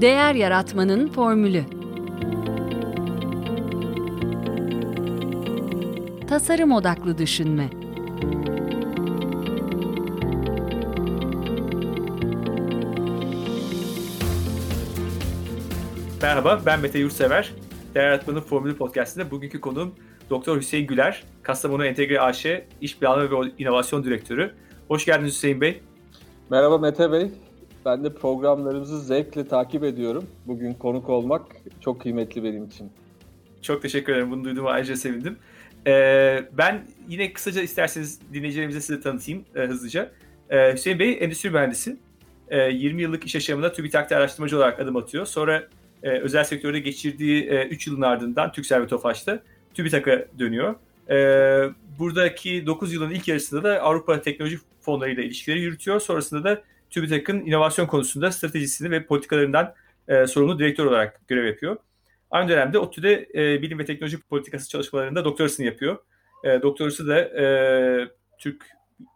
Değer 0.00 0.34
Yaratmanın 0.34 1.08
Formülü 1.08 1.64
Tasarım 6.28 6.72
Odaklı 6.72 7.18
Düşünme 7.18 7.70
Merhaba, 16.22 16.60
ben 16.66 16.80
Mete 16.80 16.98
Yurtsever. 16.98 17.52
Değer 17.94 18.04
Yaratmanın 18.04 18.40
Formülü 18.40 18.76
Podcast'inde 18.76 19.30
bugünkü 19.30 19.60
konuğum 19.60 19.94
Doktor 20.30 20.56
Hüseyin 20.56 20.86
Güler, 20.86 21.24
Kastamonu 21.42 21.86
Entegre 21.86 22.20
AŞ 22.20 22.46
İş 22.80 22.98
Planlama 22.98 23.44
ve 23.44 23.50
İnovasyon 23.58 24.04
Direktörü. 24.04 24.54
Hoş 24.88 25.04
geldiniz 25.04 25.34
Hüseyin 25.34 25.60
Bey. 25.60 25.80
Merhaba 26.50 26.78
Mete 26.78 27.12
Bey. 27.12 27.30
Ben 27.88 28.04
de 28.04 28.14
programlarınızı 28.14 29.00
zevkle 29.00 29.48
takip 29.48 29.84
ediyorum. 29.84 30.26
Bugün 30.46 30.74
konuk 30.74 31.08
olmak 31.08 31.42
çok 31.80 32.00
kıymetli 32.00 32.44
benim 32.44 32.64
için. 32.64 32.90
Çok 33.62 33.82
teşekkür 33.82 34.12
ederim. 34.12 34.30
Bunu 34.30 34.44
duyduğuma 34.44 34.70
ayrıca 34.70 34.96
sevindim. 34.96 35.36
Ee, 35.86 36.44
ben 36.52 36.82
yine 37.08 37.32
kısaca 37.32 37.62
isterseniz 37.62 38.20
dinleyicilerimize 38.32 38.80
size 38.80 39.00
tanıtayım 39.00 39.44
e, 39.56 39.60
hızlıca. 39.60 40.10
Ee, 40.50 40.72
Hüseyin 40.72 40.98
Bey 40.98 41.18
endüstri 41.20 41.50
mühendisi. 41.50 41.96
Ee, 42.48 42.58
20 42.58 43.02
yıllık 43.02 43.24
iş 43.24 43.34
yaşamında 43.34 43.72
TÜBİTAK'ta 43.72 44.16
araştırmacı 44.16 44.56
olarak 44.56 44.80
adım 44.80 44.96
atıyor. 44.96 45.26
Sonra 45.26 45.68
e, 46.02 46.10
özel 46.10 46.44
sektörde 46.44 46.80
geçirdiği 46.80 47.44
e, 47.44 47.66
3 47.66 47.86
yılın 47.86 48.02
ardından 48.02 48.52
Türksel 48.52 48.82
ve 48.82 48.86
Tofaş'ta 48.86 49.42
TÜBİTAK'a 49.74 50.24
dönüyor. 50.38 50.74
E, 51.10 51.16
buradaki 51.98 52.66
9 52.66 52.92
yılın 52.92 53.10
ilk 53.10 53.28
yarısında 53.28 53.62
da 53.62 53.80
Avrupa 53.80 54.20
Teknoloji 54.20 54.58
Fonlarıyla 54.80 55.22
ilişkileri 55.22 55.60
yürütüyor. 55.60 56.00
Sonrasında 56.00 56.44
da 56.44 56.62
TÜBİTAK'ın 56.90 57.40
inovasyon 57.40 57.86
konusunda 57.86 58.32
stratejisini 58.32 58.90
ve 58.90 59.06
politikalarından 59.06 59.74
e, 60.08 60.26
sorumlu 60.26 60.58
direktör 60.58 60.86
olarak 60.86 61.28
görev 61.28 61.46
yapıyor. 61.46 61.76
Aynı 62.30 62.48
dönemde 62.48 62.78
ODTÜ'de 62.78 63.28
e, 63.34 63.62
bilim 63.62 63.78
ve 63.78 63.84
teknoloji 63.84 64.20
politikası 64.20 64.68
çalışmalarında 64.68 65.24
doktorasını 65.24 65.66
yapıyor. 65.66 65.98
E, 66.44 66.62
doktorası 66.62 67.08
da 67.08 67.20
e, 67.20 67.44
Türk 68.38 68.66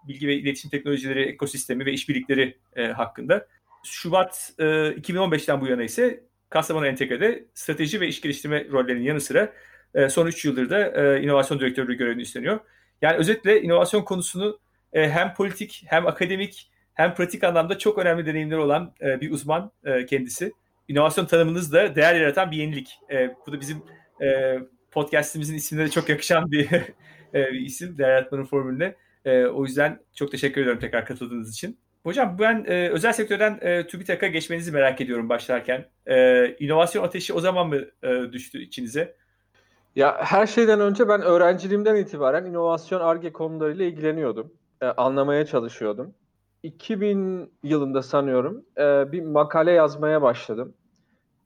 bilgi 0.09 0.29
ve 0.29 0.35
iletişim 0.35 0.71
teknolojileri 0.71 1.23
ekosistemi 1.23 1.87
ve 1.87 1.93
işbirlikleri 1.93 2.59
e, 2.77 2.87
hakkında. 2.87 3.47
Şubat 3.85 4.53
e, 4.59 4.65
2015'ten 4.65 5.61
bu 5.61 5.67
yana 5.67 5.83
ise 5.83 6.25
Kastamonu 6.51 6.87
Entegre'de 6.87 7.45
strateji 7.55 8.01
ve 8.01 8.09
iş 8.09 8.21
geliştirme 8.21 8.67
rollerinin 8.71 9.05
yanı 9.05 9.21
sıra 9.21 9.53
e, 9.95 10.09
son 10.09 10.27
3 10.27 10.45
yıldır 10.45 10.71
da 10.71 10.89
e, 10.89 11.23
inovasyon 11.23 11.61
direktörlüğü 11.61 11.95
görevini 11.95 12.23
üstleniyor. 12.23 12.61
Yani 13.03 13.17
özetle 13.17 13.63
inovasyon 13.63 14.03
konusunu 14.03 14.59
e, 14.93 15.11
hem 15.11 15.35
politik 15.35 15.83
hem 15.87 16.07
akademik 16.07 16.72
hem 16.95 17.15
pratik 17.15 17.45
anlamda 17.45 17.79
çok 17.79 17.99
önemli 17.99 18.27
deneyimleri 18.27 18.61
olan 18.61 18.95
e, 19.01 19.21
bir 19.21 19.31
uzman 19.31 19.73
e, 19.85 20.07
kendisi. 20.07 20.53
İnovasyon 20.89 21.27
tanımınız 21.27 21.73
da 21.73 21.95
değer 21.95 22.15
yaratan 22.15 22.51
bir 22.51 22.57
yenilik. 22.57 22.99
E, 23.11 23.35
bu 23.47 23.53
da 23.53 23.61
bizim 23.61 23.83
e, 24.23 24.59
podcastimizin 24.91 25.55
ismine 25.55 25.89
çok 25.89 26.09
yakışan 26.09 26.51
bir, 26.51 26.73
e, 27.35 27.53
bir 27.53 27.61
isim. 27.61 27.99
Değer 27.99 28.09
yaratmanın 28.09 28.45
formülüne. 28.45 28.95
E, 29.25 29.45
o 29.47 29.65
yüzden 29.65 30.01
çok 30.15 30.31
teşekkür 30.31 30.61
ediyorum 30.61 30.81
tekrar 30.81 31.07
katıldığınız 31.07 31.51
için. 31.51 31.79
Hocam 32.03 32.37
ben 32.39 32.65
e, 32.69 32.89
özel 32.89 33.13
sektörden 33.13 33.59
e, 33.63 33.87
TÜBİTAK'a 33.87 34.27
geçmenizi 34.27 34.73
merak 34.73 35.01
ediyorum 35.01 35.29
başlarken. 35.29 35.89
E, 36.07 36.49
inovasyon 36.59 37.05
ateşi 37.05 37.33
o 37.33 37.41
zaman 37.41 37.69
mı 37.69 37.81
e, 38.03 38.33
düştü 38.33 38.63
içinize? 38.63 39.17
Ya 39.97 40.25
her 40.25 40.47
şeyden 40.47 40.81
önce 40.81 41.09
ben 41.09 41.23
öğrenciliğimden 41.23 41.97
itibaren 41.97 42.45
inovasyon 42.45 43.01
ARGE 43.01 43.33
konularıyla 43.33 43.85
ilgileniyordum. 43.85 44.53
E, 44.81 44.87
anlamaya 44.87 45.47
çalışıyordum. 45.47 46.15
2000 46.63 47.53
yılında 47.63 48.03
sanıyorum 48.03 48.65
e, 48.79 49.13
bir 49.13 49.23
makale 49.23 49.73
yazmaya 49.73 50.23
başladım. 50.23 50.75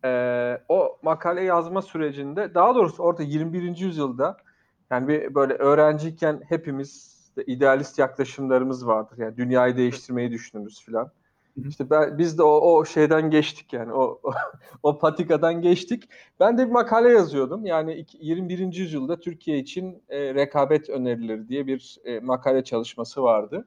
E, 0.04 0.60
o 0.68 0.98
makale 1.02 1.42
yazma 1.42 1.82
sürecinde 1.82 2.54
daha 2.54 2.74
doğrusu 2.74 3.02
orada 3.02 3.22
21. 3.22 3.76
yüzyılda 3.76 4.36
yani 4.90 5.08
bir 5.08 5.34
böyle 5.34 5.54
öğrenciyken 5.54 6.42
hepimiz 6.48 7.16
idealist 7.46 7.98
yaklaşımlarımız 7.98 8.86
vardır. 8.86 9.18
Yani 9.18 9.36
dünyayı 9.36 9.76
değiştirmeyi 9.76 10.30
düşünürüz 10.30 10.82
filan. 10.82 11.10
İşte 11.68 11.90
ben, 11.90 12.18
biz 12.18 12.38
de 12.38 12.42
o, 12.42 12.48
o 12.48 12.84
şeyden 12.84 13.30
geçtik 13.30 13.72
yani 13.72 13.92
o, 13.92 14.20
o 14.22 14.32
o 14.82 14.98
patikadan 14.98 15.62
geçtik. 15.62 16.08
Ben 16.40 16.58
de 16.58 16.66
bir 16.66 16.72
makale 16.72 17.08
yazıyordum. 17.08 17.66
Yani 17.66 18.06
21. 18.20 18.74
yüzyılda 18.74 19.20
Türkiye 19.20 19.58
için 19.58 20.02
e, 20.08 20.34
rekabet 20.34 20.90
önerileri 20.90 21.48
diye 21.48 21.66
bir 21.66 21.98
e, 22.04 22.20
makale 22.20 22.64
çalışması 22.64 23.22
vardı. 23.22 23.66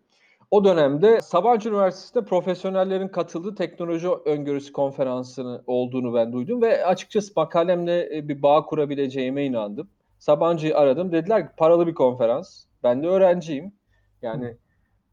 O 0.52 0.64
dönemde 0.64 1.22
Sabancı 1.22 1.70
Üniversitesi'nde 1.70 2.26
profesyonellerin 2.26 3.08
katıldığı 3.08 3.56
teknoloji 3.56 4.08
öngörüsü 4.26 4.74
konferansını 4.74 5.64
olduğunu 5.68 6.14
ben 6.14 6.34
duydum 6.34 6.62
ve 6.62 6.86
açıkçası 6.86 7.34
makalemle 7.36 8.18
e, 8.18 8.28
bir 8.28 8.42
bağ 8.42 8.66
kurabileceğime 8.66 9.46
inandım. 9.46 9.90
Sabancı'yı 10.20 10.78
aradım. 10.78 11.12
Dediler 11.12 11.48
ki 11.48 11.56
paralı 11.58 11.88
bir 11.88 11.94
konferans. 11.94 12.64
Ben 12.84 13.04
de 13.04 13.08
öğrenciyim. 13.08 13.74
Yani 14.22 14.58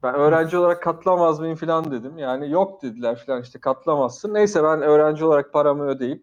ben 0.02 0.14
öğrenci 0.14 0.58
olarak 0.58 0.82
katılamaz 0.82 1.40
mıyım 1.40 1.56
falan 1.56 1.90
dedim. 1.90 2.18
Yani 2.18 2.50
yok 2.50 2.82
dediler 2.82 3.22
falan 3.26 3.42
işte 3.42 3.60
katılamazsın. 3.60 4.34
Neyse 4.34 4.64
ben 4.64 4.82
öğrenci 4.82 5.24
olarak 5.24 5.52
paramı 5.52 5.86
ödeyip 5.86 6.22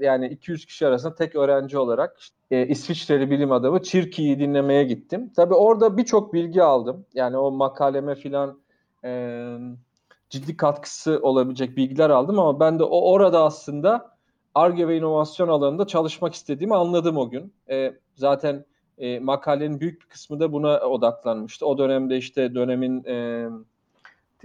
yani 0.00 0.26
200 0.26 0.66
kişi 0.66 0.86
arasında 0.86 1.14
tek 1.14 1.36
öğrenci 1.36 1.78
olarak 1.78 2.16
e, 2.50 2.66
İsviçreli 2.66 3.30
bilim 3.30 3.52
adamı 3.52 3.82
Çirki'yi 3.82 4.38
dinlemeye 4.38 4.84
gittim. 4.84 5.30
Tabii 5.36 5.54
orada 5.54 5.96
birçok 5.96 6.34
bilgi 6.34 6.62
aldım. 6.62 7.06
Yani 7.14 7.36
o 7.36 7.50
makaleme 7.50 8.14
filan 8.14 8.60
e, 9.04 9.56
ciddi 10.30 10.56
katkısı 10.56 11.20
olabilecek 11.22 11.76
bilgiler 11.76 12.10
aldım 12.10 12.38
ama 12.38 12.60
ben 12.60 12.78
de 12.78 12.84
o 12.84 13.12
orada 13.12 13.44
aslında 13.44 14.12
ARGE 14.54 14.88
ve 14.88 14.96
inovasyon 14.96 15.48
alanında 15.48 15.86
çalışmak 15.86 16.34
istediğimi 16.34 16.74
anladım 16.74 17.16
o 17.16 17.30
gün. 17.30 17.52
E, 17.70 17.94
zaten 18.14 18.64
e, 18.98 19.18
makalenin 19.18 19.80
büyük 19.80 20.02
bir 20.02 20.06
kısmı 20.06 20.40
da 20.40 20.52
buna 20.52 20.80
odaklanmıştı. 20.80 21.66
O 21.66 21.78
dönemde 21.78 22.16
işte 22.16 22.54
dönemin 22.54 23.04
e, 23.04 23.48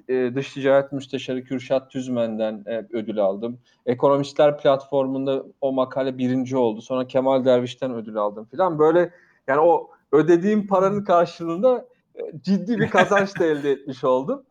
e, 0.09 0.35
dış 0.35 0.53
ticaret 0.53 0.91
müsteşarı 0.91 1.43
Kürşat 1.43 1.91
Tüzmen'den 1.91 2.63
e, 2.67 2.87
ödül 2.91 3.19
aldım. 3.19 3.59
Ekonomistler 3.85 4.57
platformunda 4.57 5.43
o 5.61 5.73
makale 5.73 6.17
birinci 6.17 6.57
oldu. 6.57 6.81
Sonra 6.81 7.07
Kemal 7.07 7.45
Derviş'ten 7.45 7.93
ödül 7.93 8.17
aldım 8.17 8.45
filan. 8.45 8.79
Böyle 8.79 9.11
yani 9.47 9.59
o 9.59 9.89
ödediğim 10.11 10.67
paranın 10.67 11.03
karşılığında 11.03 11.85
e, 12.15 12.21
ciddi 12.41 12.79
bir 12.79 12.89
kazanç 12.89 13.39
da 13.39 13.45
elde 13.45 13.71
etmiş 13.71 14.03
oldum. 14.03 14.43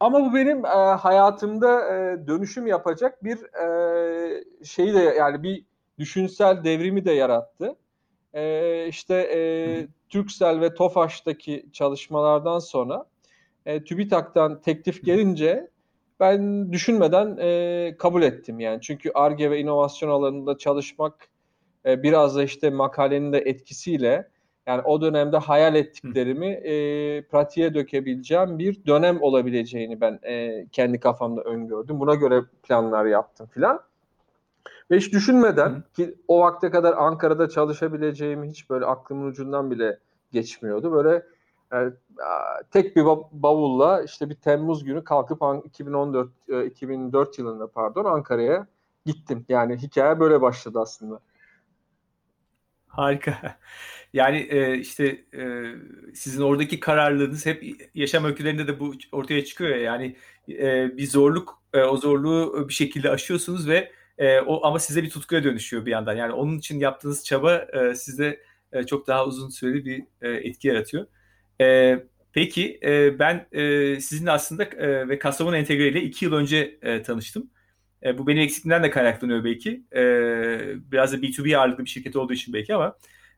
Ama 0.00 0.20
bu 0.20 0.34
benim 0.34 0.64
e, 0.64 0.68
hayatımda 1.00 1.96
e, 1.96 2.26
dönüşüm 2.26 2.66
yapacak 2.66 3.24
bir 3.24 3.38
e, 3.54 4.44
şeyi 4.64 4.94
de 4.94 5.00
yani 5.00 5.42
bir 5.42 5.64
düşünsel 5.98 6.64
devrimi 6.64 7.04
de 7.04 7.12
yarattı. 7.12 7.76
E, 8.34 8.86
işte 8.86 9.14
e, 9.14 9.40
Türksel 10.08 10.60
ve 10.60 10.74
Tofaş'taki 10.74 11.66
çalışmalardan 11.72 12.58
sonra 12.58 13.04
e, 13.68 13.84
TÜBİTAK'tan 13.84 14.60
teklif 14.60 15.04
gelince 15.04 15.70
ben 16.20 16.72
düşünmeden 16.72 17.36
e, 17.40 17.96
kabul 17.98 18.22
ettim 18.22 18.60
yani. 18.60 18.80
Çünkü 18.80 19.10
ARGE 19.14 19.50
ve 19.50 19.60
inovasyon 19.60 20.10
alanında 20.10 20.58
çalışmak 20.58 21.14
e, 21.86 22.02
biraz 22.02 22.36
da 22.36 22.42
işte 22.42 22.70
makalenin 22.70 23.32
de 23.32 23.38
etkisiyle 23.38 24.28
yani 24.66 24.82
o 24.82 25.00
dönemde 25.00 25.36
hayal 25.36 25.74
ettiklerimi 25.74 26.46
e, 26.46 26.72
pratiğe 27.22 27.74
dökebileceğim 27.74 28.58
bir 28.58 28.86
dönem 28.86 29.22
olabileceğini 29.22 30.00
ben 30.00 30.18
e, 30.22 30.66
kendi 30.72 31.00
kafamda 31.00 31.42
öngördüm. 31.42 32.00
Buna 32.00 32.14
göre 32.14 32.42
planlar 32.62 33.04
yaptım 33.04 33.46
filan. 33.46 33.80
Ve 34.90 34.96
hiç 34.96 35.12
düşünmeden 35.12 35.70
Hı. 35.70 35.82
ki 35.96 36.14
o 36.28 36.40
vakte 36.40 36.70
kadar 36.70 36.94
Ankara'da 36.96 37.48
çalışabileceğimi 37.48 38.48
hiç 38.48 38.70
böyle 38.70 38.84
aklımın 38.84 39.26
ucundan 39.26 39.70
bile 39.70 39.98
geçmiyordu. 40.32 40.92
Böyle 40.92 41.22
yani, 41.72 41.92
tek 42.70 42.96
bir 42.96 43.04
bavulla 43.32 44.02
işte 44.02 44.30
bir 44.30 44.34
Temmuz 44.34 44.84
günü 44.84 45.04
kalkıp 45.04 45.42
2014 45.64 46.30
2004 46.66 47.38
yılında 47.38 47.66
pardon 47.66 48.04
Ankara'ya 48.04 48.66
gittim. 49.06 49.46
Yani 49.48 49.76
hikaye 49.76 50.20
böyle 50.20 50.40
başladı 50.40 50.78
aslında. 50.80 51.20
Harika. 52.88 53.58
Yani 54.12 54.38
e, 54.38 54.78
işte 54.78 55.24
e, 55.34 55.74
sizin 56.14 56.42
oradaki 56.42 56.80
kararlılığınız 56.80 57.46
hep 57.46 57.64
yaşam 57.94 58.24
öykülerinde 58.24 58.66
de 58.66 58.80
bu 58.80 58.94
ortaya 59.12 59.44
çıkıyor 59.44 59.70
ya. 59.70 59.78
Yani 59.78 60.16
e, 60.48 60.96
bir 60.96 61.06
zorluk, 61.06 61.62
e, 61.72 61.82
o 61.82 61.96
zorluğu 61.96 62.68
bir 62.68 62.74
şekilde 62.74 63.10
aşıyorsunuz 63.10 63.68
ve 63.68 63.92
e, 64.18 64.40
o 64.40 64.66
ama 64.66 64.78
size 64.78 65.02
bir 65.02 65.10
tutkuya 65.10 65.44
dönüşüyor 65.44 65.86
bir 65.86 65.90
yandan. 65.90 66.14
Yani 66.14 66.32
onun 66.32 66.58
için 66.58 66.80
yaptığınız 66.80 67.24
çaba 67.24 67.54
e, 67.54 67.94
sizde 67.94 68.40
e, 68.72 68.86
çok 68.86 69.06
daha 69.06 69.26
uzun 69.26 69.48
süreli 69.48 69.84
bir 69.84 70.04
e, 70.22 70.30
etki 70.30 70.68
yaratıyor. 70.68 71.06
E, 71.60 71.98
peki 72.32 72.80
e, 72.82 73.18
ben 73.18 73.46
e, 73.52 74.00
sizinle 74.00 74.30
aslında 74.30 74.64
e, 74.64 75.08
ve 75.08 75.18
Kastamonu 75.18 75.56
Entegre 75.56 75.88
ile 75.88 76.02
iki 76.02 76.24
yıl 76.24 76.32
önce 76.32 76.78
e, 76.82 77.02
tanıştım. 77.02 77.50
E, 78.04 78.18
bu 78.18 78.26
benim 78.26 78.42
eksikliğimden 78.42 78.82
de 78.82 78.90
kaynaklanıyor 78.90 79.44
belki. 79.44 79.84
E, 79.96 80.02
biraz 80.92 81.12
da 81.12 81.16
B2B 81.16 81.56
ağırlıklı 81.56 81.84
bir 81.84 81.90
şirket 81.90 82.16
olduğu 82.16 82.32
için 82.32 82.54
belki 82.54 82.74
ama 82.74 82.96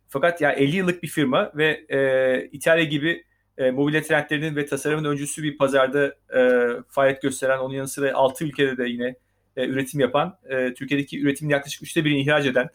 fakat 0.08 0.40
ya 0.40 0.52
50 0.52 0.76
yıllık 0.76 1.02
bir 1.02 1.08
firma 1.08 1.52
ve 1.56 1.84
e, 1.88 2.48
İtalya 2.52 2.84
gibi 2.84 3.24
e, 3.58 3.70
mobilya 3.70 4.02
trendlerinin 4.02 4.56
ve 4.56 4.66
tasarımın 4.66 5.04
öncüsü 5.04 5.42
bir 5.42 5.58
pazarda 5.58 6.14
e, 6.36 6.68
faaliyet 6.88 7.22
gösteren 7.22 7.58
onun 7.58 7.74
yanı 7.74 7.88
sıra 7.88 8.14
6 8.14 8.44
ülkede 8.44 8.76
de 8.76 8.88
yine 8.88 9.14
e, 9.56 9.66
üretim 9.66 10.00
yapan, 10.00 10.38
e, 10.48 10.74
Türkiye'deki 10.74 11.20
üretimin 11.22 11.50
yaklaşık 11.50 11.82
üçte 11.82 12.04
birini 12.04 12.20
ihraç 12.20 12.46
eden, 12.46 12.68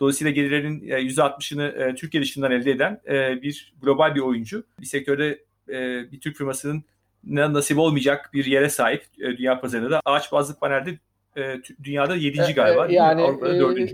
dolayısıyla 0.00 0.30
gelirlerin 0.30 0.88
e, 0.88 0.92
%60'ını 0.92 1.90
e, 1.90 1.94
Türkiye 1.94 2.22
dışından 2.22 2.52
elde 2.52 2.70
eden 2.70 3.00
e, 3.08 3.42
bir 3.42 3.74
global 3.82 4.14
bir 4.14 4.20
oyuncu. 4.20 4.64
Bir 4.80 4.86
sektörde 4.86 5.38
e, 5.68 6.12
bir 6.12 6.20
Türk 6.20 6.36
firmasının 6.36 6.84
nasip 7.24 7.78
olmayacak 7.78 8.30
bir 8.32 8.44
yere 8.44 8.68
sahip 8.68 9.02
e, 9.18 9.38
dünya 9.38 9.60
pazarında 9.60 9.90
da 9.90 10.00
ağaç 10.04 10.32
bazlı 10.32 10.58
panelde 10.58 10.98
e, 11.36 11.42
dünyada 11.84 12.16
yedinci 12.16 12.50
e, 12.50 12.54
galiba. 12.54 12.86
E, 12.86 12.92
yani 12.92 13.22
e, 13.22 13.86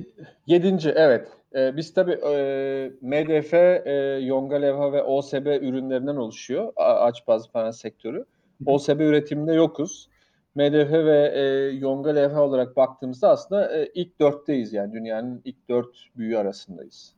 yedinci 0.47 0.91
evet. 0.97 1.29
E, 1.55 1.77
biz 1.77 1.95
tabii 1.95 2.13
e, 2.13 2.91
MDF, 3.01 3.55
e, 3.55 4.19
Yonga 4.23 4.57
Levha 4.57 4.93
ve 4.93 5.03
OSB 5.03 5.47
ürünlerinden 5.47 6.17
oluşuyor 6.17 6.73
ağaç 6.77 7.27
bazlı 7.27 7.53
panel 7.53 7.73
sektörü. 7.73 8.25
OSB 8.67 9.01
üretiminde 9.01 9.53
yokuz. 9.53 10.09
MDF 10.57 10.93
ve 10.93 11.33
e, 11.35 11.43
Yonga 11.77 12.11
Levha 12.11 12.43
olarak 12.43 12.77
baktığımızda 12.77 13.31
aslında 13.31 13.77
e, 13.79 13.91
ilk 13.95 14.21
dörtteyiz 14.21 14.73
yani 14.73 14.93
dünyanın 14.93 15.43
ilk 15.45 15.69
dört 15.69 15.97
büyüğü 16.17 16.39
arasındayız. 16.39 17.15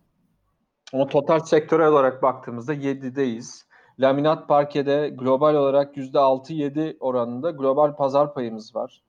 Ama 0.93 1.07
total 1.07 1.41
sektörel 1.41 1.89
olarak 1.89 2.23
baktığımızda 2.23 2.73
yedideyiz. 2.73 3.67
Laminat 3.99 4.49
parkede 4.49 5.09
global 5.09 5.55
olarak 5.55 5.97
%6-7 5.97 6.97
oranında 7.01 7.51
global 7.51 7.97
pazar 7.97 8.35
payımız 8.35 8.77
var. 8.77 9.03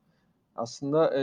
Aslında 0.55 1.19
e, 1.19 1.21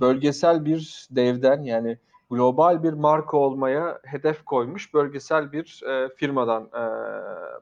bölgesel 0.00 0.64
bir 0.64 1.08
devden 1.10 1.62
yani 1.62 1.98
global 2.30 2.82
bir 2.82 2.92
marka 2.92 3.36
olmaya 3.36 3.98
hedef 4.04 4.44
koymuş 4.44 4.94
bölgesel 4.94 5.52
bir 5.52 5.82
e, 5.88 6.08
firmadan 6.16 6.62
e, 6.62 6.82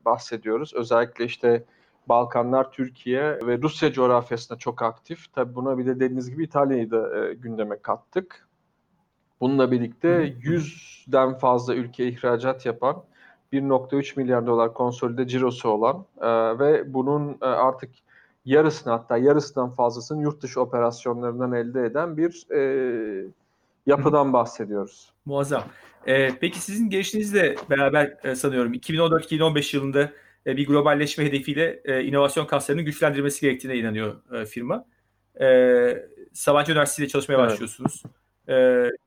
bahsediyoruz. 0.05 0.75
Özellikle 0.75 1.25
işte 1.25 1.65
Balkanlar, 2.09 2.73
Türkiye 2.73 3.23
ve 3.23 3.63
Rusya 3.63 3.93
coğrafyasında 3.93 4.59
çok 4.59 4.83
aktif. 4.83 5.33
Tabi 5.33 5.55
buna 5.55 5.79
bir 5.79 5.87
de 5.87 6.01
dediğiniz 6.01 6.31
gibi 6.31 6.45
İtalya'yı 6.45 6.91
da 6.91 7.25
e, 7.25 7.35
gündeme 7.35 7.79
kattık. 7.83 8.49
Bununla 9.41 9.71
birlikte 9.71 10.09
100'den 10.43 11.35
fazla 11.35 11.75
ülke 11.75 12.09
ihracat 12.09 12.67
yapan 12.67 13.03
1.3 13.53 14.17
milyar 14.17 14.47
dolar 14.47 14.75
konsolide 14.75 15.27
cirosu 15.27 15.69
olan 15.69 16.05
e, 16.21 16.59
ve 16.59 16.95
bunun 16.95 17.39
e, 17.43 17.45
artık 17.45 17.91
yarısını 18.45 18.93
hatta 18.93 19.17
yarısından 19.17 19.71
fazlasını 19.71 20.23
yurt 20.23 20.43
dışı 20.43 20.61
operasyonlarından 20.61 21.53
elde 21.53 21.85
eden 21.85 22.17
bir 22.17 22.47
e, 22.55 23.31
yapıdan 23.87 24.33
bahsediyoruz. 24.33 25.13
Muazzam. 25.25 25.63
Ee, 26.07 26.31
peki 26.41 26.61
sizin 26.61 26.91
gelişinizle 26.91 27.57
beraber 27.71 28.17
e, 28.25 28.35
sanıyorum 28.35 28.75
2014-2015 28.75 29.77
yılında 29.77 30.13
e, 30.47 30.57
bir 30.57 30.67
globalleşme 30.67 31.25
hedefiyle 31.25 31.81
e, 31.85 32.05
inovasyon 32.05 32.47
kaslarının 32.47 32.85
güçlendirmesi 32.85 33.41
gerektiğine 33.41 33.79
inanıyor 33.79 34.15
e, 34.33 34.45
firma. 34.45 34.85
E, 35.41 36.07
Sabancı 36.33 36.73
Üniversitesi'yle 36.73 37.09
çalışmaya 37.09 37.35
evet. 37.35 37.51
başlıyorsunuz. 37.51 38.03
E, 38.49 38.55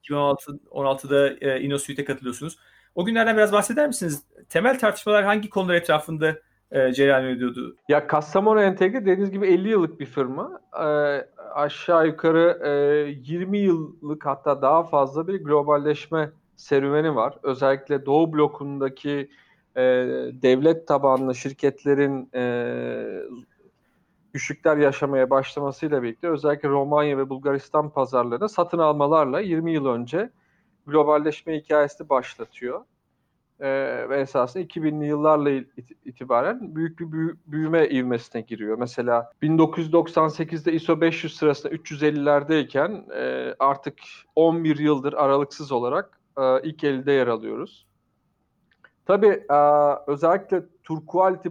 2016'da 0.09 1.29
e, 1.29 1.61
InnoSuite'e 1.61 2.05
katılıyorsunuz. 2.05 2.57
O 2.95 3.05
günlerden 3.05 3.37
biraz 3.37 3.51
bahseder 3.51 3.87
misiniz? 3.87 4.23
Temel 4.49 4.79
tartışmalar 4.79 5.23
hangi 5.23 5.49
konular 5.49 5.75
etrafında 5.75 6.35
e, 6.71 6.93
cereyan 6.93 7.25
ediyordu? 7.25 7.75
Ya 7.89 8.07
Kastamonu 8.07 8.61
Entegre 8.61 9.01
dediğiniz 9.01 9.31
gibi 9.31 9.47
50 9.47 9.69
yıllık 9.69 9.99
bir 9.99 10.05
firma. 10.05 10.61
E, 10.73 10.85
aşağı 11.53 12.07
yukarı 12.07 12.59
e, 12.63 12.71
20 13.09 13.57
yıllık 13.57 14.25
hatta 14.25 14.61
daha 14.61 14.83
fazla 14.83 15.27
bir 15.27 15.43
globalleşme 15.43 16.31
serüveni 16.55 17.15
var. 17.15 17.33
Özellikle 17.43 18.05
Doğu 18.05 18.33
blokundaki 18.33 19.29
e, 19.75 19.81
devlet 20.41 20.87
tabanlı 20.87 21.35
şirketlerin 21.35 22.29
e, 22.35 22.43
güçlükler 24.33 24.77
yaşamaya 24.77 25.29
başlamasıyla 25.29 26.03
birlikte 26.03 26.27
özellikle 26.27 26.69
Romanya 26.69 27.17
ve 27.17 27.29
Bulgaristan 27.29 27.89
pazarlarına 27.89 28.47
satın 28.47 28.77
almalarla 28.77 29.39
20 29.39 29.73
yıl 29.73 29.85
önce 29.85 30.29
globalleşme 30.87 31.59
hikayesini 31.59 32.09
başlatıyor. 32.09 32.81
Ee, 33.59 34.09
ve 34.09 34.19
esasında 34.19 34.63
2000'li 34.63 35.05
yıllarla 35.05 35.49
itibaren 36.05 36.75
büyük 36.75 36.99
bir 36.99 37.35
büyüme 37.47 37.89
ivmesine 37.89 38.41
giriyor. 38.41 38.77
Mesela 38.77 39.31
1998'de 39.41 40.73
ISO 40.73 41.01
500 41.01 41.35
sırasında 41.35 41.73
350'lerdeyken 41.73 43.13
e, 43.13 43.55
artık 43.59 43.95
11 44.35 44.79
yıldır 44.79 45.13
aralıksız 45.13 45.71
olarak 45.71 46.19
e, 46.37 46.61
ilk 46.63 46.83
elde 46.83 47.11
yer 47.11 47.27
alıyoruz. 47.27 47.85
Tabii 49.09 49.43
e, 49.49 49.55
özellikle 50.07 50.63
Tour 50.83 51.01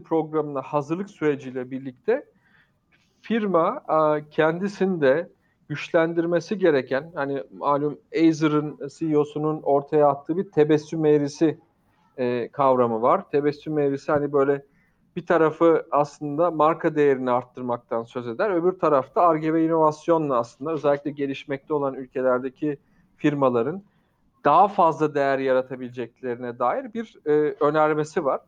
programına 0.05 0.62
hazırlık 0.62 1.10
süreciyle 1.10 1.70
birlikte 1.70 2.25
firma 3.22 3.82
e, 3.88 4.28
kendisinde 4.31 5.28
güçlendirmesi 5.69 6.58
gereken 6.58 7.10
hani 7.14 7.43
malum 7.52 7.99
Acer'ın 8.14 8.78
CEO'sunun 8.99 9.62
ortaya 9.62 10.08
attığı 10.08 10.37
bir 10.37 10.50
tebessüm 10.50 11.05
eğrisi 11.05 11.58
e, 12.16 12.49
kavramı 12.49 13.02
var. 13.02 13.31
Tebessüm 13.31 13.78
eğrisi 13.78 14.12
hani 14.12 14.32
böyle 14.32 14.62
bir 15.16 15.26
tarafı 15.26 15.87
aslında 15.90 16.50
marka 16.50 16.94
değerini 16.94 17.31
arttırmaktan 17.31 18.02
söz 18.02 18.28
eder. 18.28 18.50
Öbür 18.50 18.72
tarafta 18.72 19.22
ARGE 19.22 19.54
ve 19.54 19.64
inovasyonla 19.64 20.38
aslında 20.38 20.72
özellikle 20.72 21.11
gelişmekte 21.11 21.75
olan 21.75 21.94
ülkelerdeki 21.94 22.78
firmaların 23.16 23.82
daha 24.49 24.69
fazla 24.69 25.15
değer 25.15 25.39
yaratabileceklerine 25.39 26.59
dair 26.59 26.95
bir 26.95 27.17
e, 27.27 27.31
önermesi 27.61 28.25
var. 28.25 28.41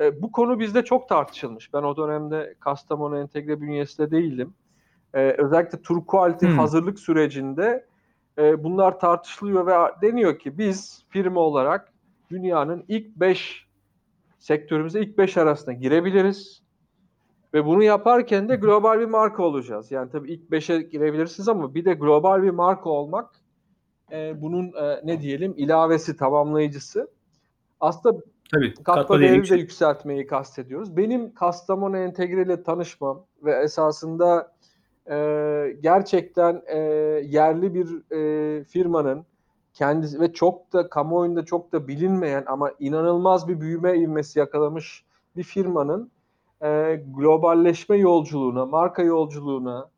E, 0.00 0.22
bu 0.22 0.32
konu 0.32 0.60
bizde 0.60 0.84
çok 0.84 1.08
tartışılmış. 1.08 1.74
Ben 1.74 1.82
o 1.82 1.96
dönemde 1.96 2.54
Kastamonu 2.60 3.18
Entegre 3.18 3.60
bünyesinde 3.60 4.10
değildim. 4.10 4.54
E, 5.14 5.20
özellikle 5.20 5.82
Tur 5.82 6.06
Quality 6.06 6.46
hmm. 6.46 6.58
hazırlık 6.58 7.00
sürecinde 7.00 7.86
e, 8.38 8.64
bunlar 8.64 9.00
tartışılıyor 9.00 9.66
ve 9.66 9.72
deniyor 10.02 10.38
ki 10.38 10.58
biz 10.58 11.04
firma 11.08 11.40
olarak 11.40 11.92
dünyanın 12.30 12.84
ilk 12.88 13.16
5 13.16 13.66
sektörümüze 14.38 15.00
ilk 15.00 15.18
5 15.18 15.36
arasına 15.36 15.74
girebiliriz. 15.74 16.62
Ve 17.54 17.66
bunu 17.66 17.82
yaparken 17.82 18.48
de 18.48 18.56
global 18.56 19.00
bir 19.00 19.06
marka 19.06 19.42
olacağız. 19.42 19.92
Yani 19.92 20.10
tabii 20.10 20.32
ilk 20.32 20.50
5'e 20.50 20.82
girebilirsiniz 20.82 21.48
ama 21.48 21.74
bir 21.74 21.84
de 21.84 21.94
global 21.94 22.42
bir 22.42 22.50
marka 22.50 22.90
olmak 22.90 23.30
e, 24.12 24.42
bunun 24.42 24.66
e, 24.66 25.00
ne 25.04 25.20
diyelim 25.20 25.54
ilavesi, 25.56 26.16
tamamlayıcısı. 26.16 27.08
Aslında 27.80 28.20
Tabii, 28.54 28.74
katma 28.74 29.20
değeri 29.20 29.50
de 29.50 29.56
yükseltmeyi 29.56 30.26
kastediyoruz. 30.26 30.96
Benim 30.96 31.34
Kastamonu 31.34 31.98
Entegre 31.98 32.42
ile 32.42 32.62
tanışmam 32.62 33.24
ve 33.44 33.62
esasında 33.62 34.52
e, 35.10 35.16
gerçekten 35.80 36.62
e, 36.66 36.78
yerli 37.24 37.74
bir 37.74 38.12
e, 38.12 38.64
firmanın 38.64 39.26
kendisi 39.74 40.20
ve 40.20 40.32
çok 40.32 40.72
da 40.72 40.88
kamuoyunda 40.88 41.44
çok 41.44 41.72
da 41.72 41.88
bilinmeyen 41.88 42.44
ama 42.46 42.70
inanılmaz 42.78 43.48
bir 43.48 43.60
büyüme 43.60 43.98
ivmesi 43.98 44.38
yakalamış 44.38 45.04
bir 45.36 45.42
firmanın 45.42 46.10
e, 46.62 47.02
globalleşme 47.16 47.96
yolculuğuna, 47.96 48.66
marka 48.66 49.02
yolculuğuna, 49.02 49.88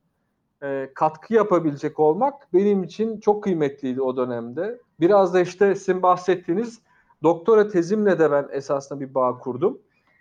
e, 0.62 0.90
katkı 0.94 1.34
yapabilecek 1.34 2.00
olmak 2.00 2.54
benim 2.54 2.82
için 2.82 3.20
çok 3.20 3.44
kıymetliydi 3.44 4.02
o 4.02 4.16
dönemde. 4.16 4.80
Biraz 5.00 5.34
da 5.34 5.40
işte 5.40 5.74
sizin 5.74 6.02
bahsettiğiniz 6.02 6.80
doktora 7.22 7.68
tezimle 7.68 8.18
de 8.18 8.30
ben 8.30 8.48
esasında 8.52 9.00
bir 9.00 9.14
bağ 9.14 9.38
kurdum. 9.38 9.78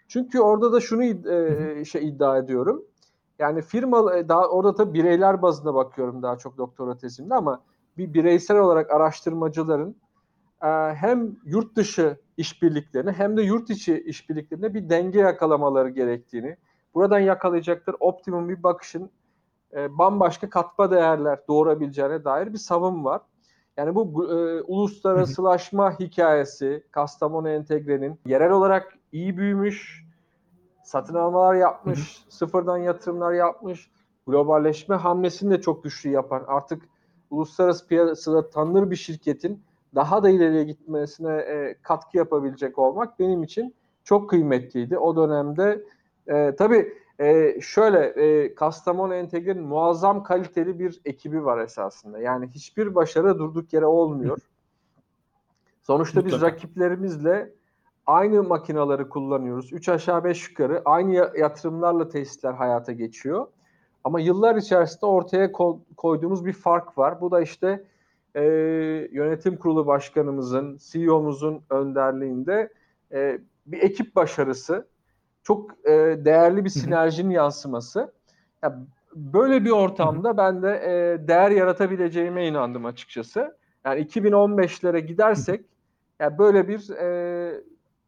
Çünkü 0.07 0.39
orada 0.39 0.73
da 0.73 0.79
şunu 0.79 1.03
e, 1.03 1.85
şey 1.85 2.07
iddia 2.07 2.37
ediyorum. 2.37 2.83
Yani 3.39 3.61
firma 3.61 4.15
e, 4.15 4.29
daha 4.29 4.47
orada 4.47 4.75
tabii 4.75 4.93
bireyler 4.93 5.41
bazında 5.41 5.73
bakıyorum 5.73 6.23
daha 6.23 6.37
çok 6.37 6.57
doktora 6.57 6.97
tezimde 6.97 7.35
ama 7.35 7.61
bir 7.97 8.13
bireysel 8.13 8.57
olarak 8.57 8.91
araştırmacıların 8.91 9.95
e, 10.63 10.67
hem 10.93 11.35
yurt 11.45 11.75
dışı 11.75 12.17
işbirliklerine 12.37 13.11
hem 13.11 13.37
de 13.37 13.41
yurt 13.41 13.69
içi 13.69 13.99
işbirliklerine 13.99 14.73
bir 14.73 14.89
denge 14.89 15.19
yakalamaları 15.19 15.89
gerektiğini, 15.89 16.57
buradan 16.95 17.19
yakalayacakları 17.19 17.97
optimum 17.99 18.49
bir 18.49 18.63
bakışın 18.63 19.09
e, 19.75 19.97
bambaşka 19.97 20.49
katma 20.49 20.91
değerler 20.91 21.39
doğurabileceğine 21.47 22.23
dair 22.23 22.53
bir 22.53 22.57
savun 22.57 23.05
var. 23.05 23.21
Yani 23.77 23.95
bu 23.95 24.25
e, 24.25 24.61
uluslararasılaşma 24.61 25.99
hikayesi 25.99 26.83
Kastamonu 26.91 27.49
Entegre'nin 27.49 28.19
yerel 28.25 28.51
olarak 28.51 28.93
iyi 29.11 29.37
büyümüş, 29.37 30.05
satın 30.83 31.15
almalar 31.15 31.55
yapmış, 31.55 32.25
sıfırdan 32.29 32.77
yatırımlar 32.77 33.33
yapmış, 33.33 33.91
globalleşme 34.27 34.95
hamlesini 34.95 35.51
de 35.51 35.61
çok 35.61 35.83
güçlü 35.83 36.09
yapan, 36.09 36.43
artık 36.47 36.83
uluslararası 37.29 37.87
piyasada 37.87 38.49
tanınır 38.49 38.91
bir 38.91 38.95
şirketin 38.95 39.63
daha 39.95 40.23
da 40.23 40.29
ileriye 40.29 40.63
gitmesine 40.63 41.37
e, 41.37 41.75
katkı 41.81 42.17
yapabilecek 42.17 42.79
olmak 42.79 43.19
benim 43.19 43.43
için 43.43 43.75
çok 44.03 44.29
kıymetliydi. 44.29 44.97
O 44.97 45.15
dönemde 45.15 45.83
e, 46.27 46.55
tabii 46.55 46.93
e, 47.19 47.57
şöyle 47.61 47.99
e, 48.05 48.55
Kastamonu 48.55 49.15
Entegre'nin 49.15 49.63
muazzam 49.63 50.23
kaliteli 50.23 50.79
bir 50.79 51.01
ekibi 51.05 51.45
var 51.45 51.57
esasında. 51.57 52.19
Yani 52.19 52.47
hiçbir 52.47 52.95
başarı 52.95 53.39
durduk 53.39 53.73
yere 53.73 53.85
olmuyor. 53.85 54.37
Sonuçta 55.83 56.21
Mutlaka. 56.21 56.35
biz 56.35 56.41
rakiplerimizle 56.41 57.53
aynı 58.05 58.43
makinaları 58.43 59.09
kullanıyoruz. 59.09 59.73
Üç 59.73 59.89
aşağı 59.89 60.23
beş 60.23 60.49
yukarı 60.49 60.81
aynı 60.85 61.13
yatırımlarla 61.13 62.09
tesisler 62.09 62.53
hayata 62.53 62.91
geçiyor. 62.91 63.47
Ama 64.03 64.19
yıllar 64.19 64.55
içerisinde 64.55 65.05
ortaya 65.05 65.51
koyduğumuz 65.97 66.45
bir 66.45 66.53
fark 66.53 66.97
var. 66.97 67.21
Bu 67.21 67.31
da 67.31 67.41
işte 67.41 67.83
e, 68.35 68.43
yönetim 69.11 69.57
kurulu 69.57 69.87
başkanımızın, 69.87 70.77
CEO'muzun 70.81 71.61
önderliğinde 71.69 72.73
e, 73.11 73.39
bir 73.65 73.81
ekip 73.81 74.15
başarısı, 74.15 74.87
çok 75.47 75.87
e, 75.87 75.91
değerli 76.25 76.65
bir 76.65 76.69
sinerjinin 76.69 77.29
yansıması. 77.29 78.13
Ya, 78.63 78.79
böyle 79.15 79.65
bir 79.65 79.69
ortamda 79.69 80.37
ben 80.37 80.63
de 80.63 80.69
e, 80.69 81.27
değer 81.27 81.51
yaratabileceğime 81.51 82.47
inandım 82.47 82.85
açıkçası. 82.85 83.57
Yani 83.85 84.01
2015'lere 84.01 84.99
gidersek 84.99 85.65
yani 86.19 86.37
böyle 86.37 86.67
bir 86.67 86.89
e, 86.89 87.61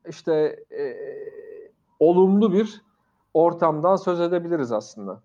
işte 0.10 0.34
e, 0.72 0.98
olumlu 2.00 2.54
bir 2.54 2.82
ortamdan 3.34 3.96
söz 3.96 4.22
edebiliriz 4.22 4.72
aslında. 4.72 5.22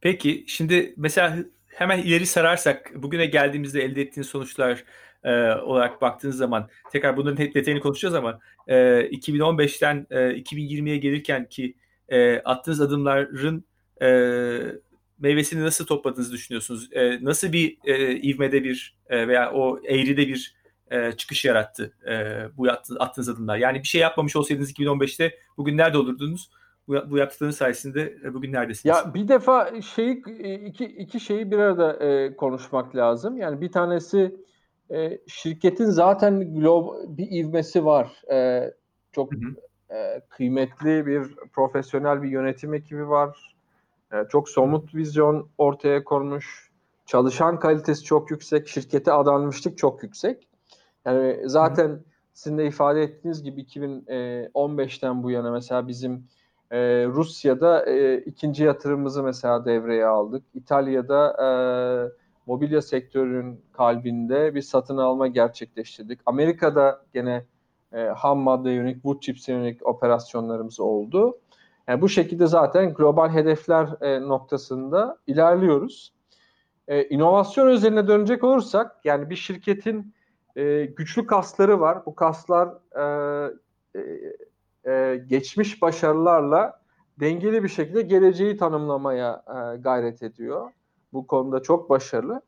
Peki 0.00 0.44
şimdi 0.46 0.94
mesela 0.96 1.36
hemen 1.66 1.98
ileri 1.98 2.26
sararsak 2.26 2.92
bugüne 2.94 3.26
geldiğimizde 3.26 3.82
elde 3.82 4.02
ettiğiniz 4.02 4.28
sonuçlar 4.28 4.84
e, 5.24 5.52
olarak 5.52 6.02
baktığınız 6.02 6.36
zaman 6.36 6.68
tekrar 6.92 7.16
bunların 7.16 7.42
hep 7.42 7.54
detayını 7.54 7.80
konuşacağız 7.80 8.14
ama 8.14 8.38
e, 8.66 8.74
2015'ten 9.00 10.06
e, 10.10 10.16
2020'ye 10.16 10.96
gelirken 10.96 11.48
ki 11.48 11.74
e, 12.08 12.38
attığınız 12.38 12.80
adımların 12.80 13.64
e, 14.02 14.08
meyvesini 15.18 15.62
nasıl 15.64 15.86
topladığınızı 15.86 16.32
düşünüyorsunuz? 16.32 16.88
E, 16.92 17.24
nasıl 17.24 17.52
bir 17.52 17.78
e, 17.84 18.16
ivmede 18.16 18.64
bir 18.64 18.98
e, 19.08 19.28
veya 19.28 19.52
o 19.52 19.80
eğride 19.84 20.28
bir 20.28 20.54
e, 20.90 21.12
çıkış 21.12 21.44
yarattı 21.44 21.92
e, 22.08 22.44
bu 22.56 22.68
attığınız 22.98 23.28
adımlar? 23.28 23.56
Yani 23.56 23.82
bir 23.82 23.88
şey 23.88 24.00
yapmamış 24.00 24.36
olsaydınız 24.36 24.72
2015'te 24.72 25.38
bugün 25.56 25.76
nerede 25.76 25.98
olurdunuz? 25.98 26.50
Bu, 26.88 27.10
bu 27.10 27.18
yaptıklarınız 27.18 27.56
sayesinde 27.56 28.18
e, 28.24 28.34
bugün 28.34 28.52
neredesiniz? 28.52 28.96
Ya 28.96 29.14
bir 29.14 29.28
defa 29.28 29.82
şeyi 29.82 30.22
iki 30.66 30.84
iki 30.84 31.20
şeyi 31.20 31.50
bir 31.50 31.58
arada 31.58 32.04
e, 32.04 32.36
konuşmak 32.36 32.96
lazım. 32.96 33.36
Yani 33.36 33.60
bir 33.60 33.72
tanesi 33.72 34.36
e, 34.90 35.18
şirketin 35.26 35.90
zaten 35.90 36.54
global 36.54 36.94
bir 37.08 37.30
ivmesi 37.30 37.84
var. 37.84 38.22
E, 38.32 38.70
çok 39.12 39.32
hı 39.32 39.36
hı. 39.36 39.94
E, 39.94 40.20
kıymetli 40.28 41.06
bir 41.06 41.36
profesyonel 41.52 42.22
bir 42.22 42.28
yönetim 42.28 42.74
ekibi 42.74 43.08
var. 43.08 43.54
E, 44.12 44.16
çok 44.28 44.48
somut 44.48 44.94
vizyon 44.94 45.48
ortaya 45.58 46.04
konmuş. 46.04 46.70
Çalışan 47.06 47.58
kalitesi 47.58 48.04
çok 48.04 48.30
yüksek. 48.30 48.68
Şirkete 48.68 49.12
adanmışlık 49.12 49.78
çok 49.78 50.02
yüksek. 50.02 50.48
Yani 51.04 51.40
zaten 51.44 51.88
hı. 51.88 52.00
sizin 52.32 52.58
de 52.58 52.66
ifade 52.66 53.02
ettiğiniz 53.02 53.42
gibi 53.42 53.60
2015'ten 53.62 55.22
bu 55.22 55.30
yana 55.30 55.50
mesela 55.50 55.88
bizim 55.88 56.24
e, 56.70 56.78
Rusya'da 57.06 57.86
e, 57.86 58.18
ikinci 58.18 58.64
yatırımımızı 58.64 59.22
mesela 59.22 59.64
devreye 59.64 60.06
aldık. 60.06 60.44
İtalya'da 60.54 61.36
e, 61.42 61.48
mobilya 62.48 62.82
sektörünün 62.82 63.60
kalbinde 63.72 64.54
bir 64.54 64.62
satın 64.62 64.96
alma 64.96 65.26
gerçekleştirdik. 65.26 66.20
Amerika'da 66.26 67.02
gene 67.14 67.44
e, 67.92 68.00
ham 68.00 68.38
madde 68.38 68.70
yönelik, 68.70 68.94
wood 68.94 69.20
chips 69.20 69.48
yönelik 69.48 69.86
operasyonlarımız 69.86 70.80
oldu. 70.80 71.38
Yani 71.88 72.00
bu 72.00 72.08
şekilde 72.08 72.46
zaten 72.46 72.94
global 72.94 73.28
hedefler 73.28 73.88
e, 74.00 74.20
noktasında 74.20 75.18
ilerliyoruz. 75.26 76.12
E, 76.88 77.04
inovasyon 77.04 77.66
özeline 77.66 78.08
dönecek 78.08 78.44
olursak, 78.44 78.96
yani 79.04 79.30
bir 79.30 79.36
şirketin 79.36 80.14
e, 80.56 80.84
güçlü 80.84 81.26
kasları 81.26 81.80
var. 81.80 82.06
Bu 82.06 82.14
kaslar 82.14 82.68
e, 82.96 83.52
e, 83.94 84.00
e, 84.92 85.16
geçmiş 85.16 85.82
başarılarla 85.82 86.80
dengeli 87.20 87.62
bir 87.62 87.68
şekilde 87.68 88.02
geleceği 88.02 88.56
tanımlamaya 88.56 89.42
e, 89.48 89.76
gayret 89.76 90.22
ediyor. 90.22 90.70
Bu 91.12 91.26
konuda 91.26 91.62
çok 91.62 91.90
başarılı. 91.90 92.42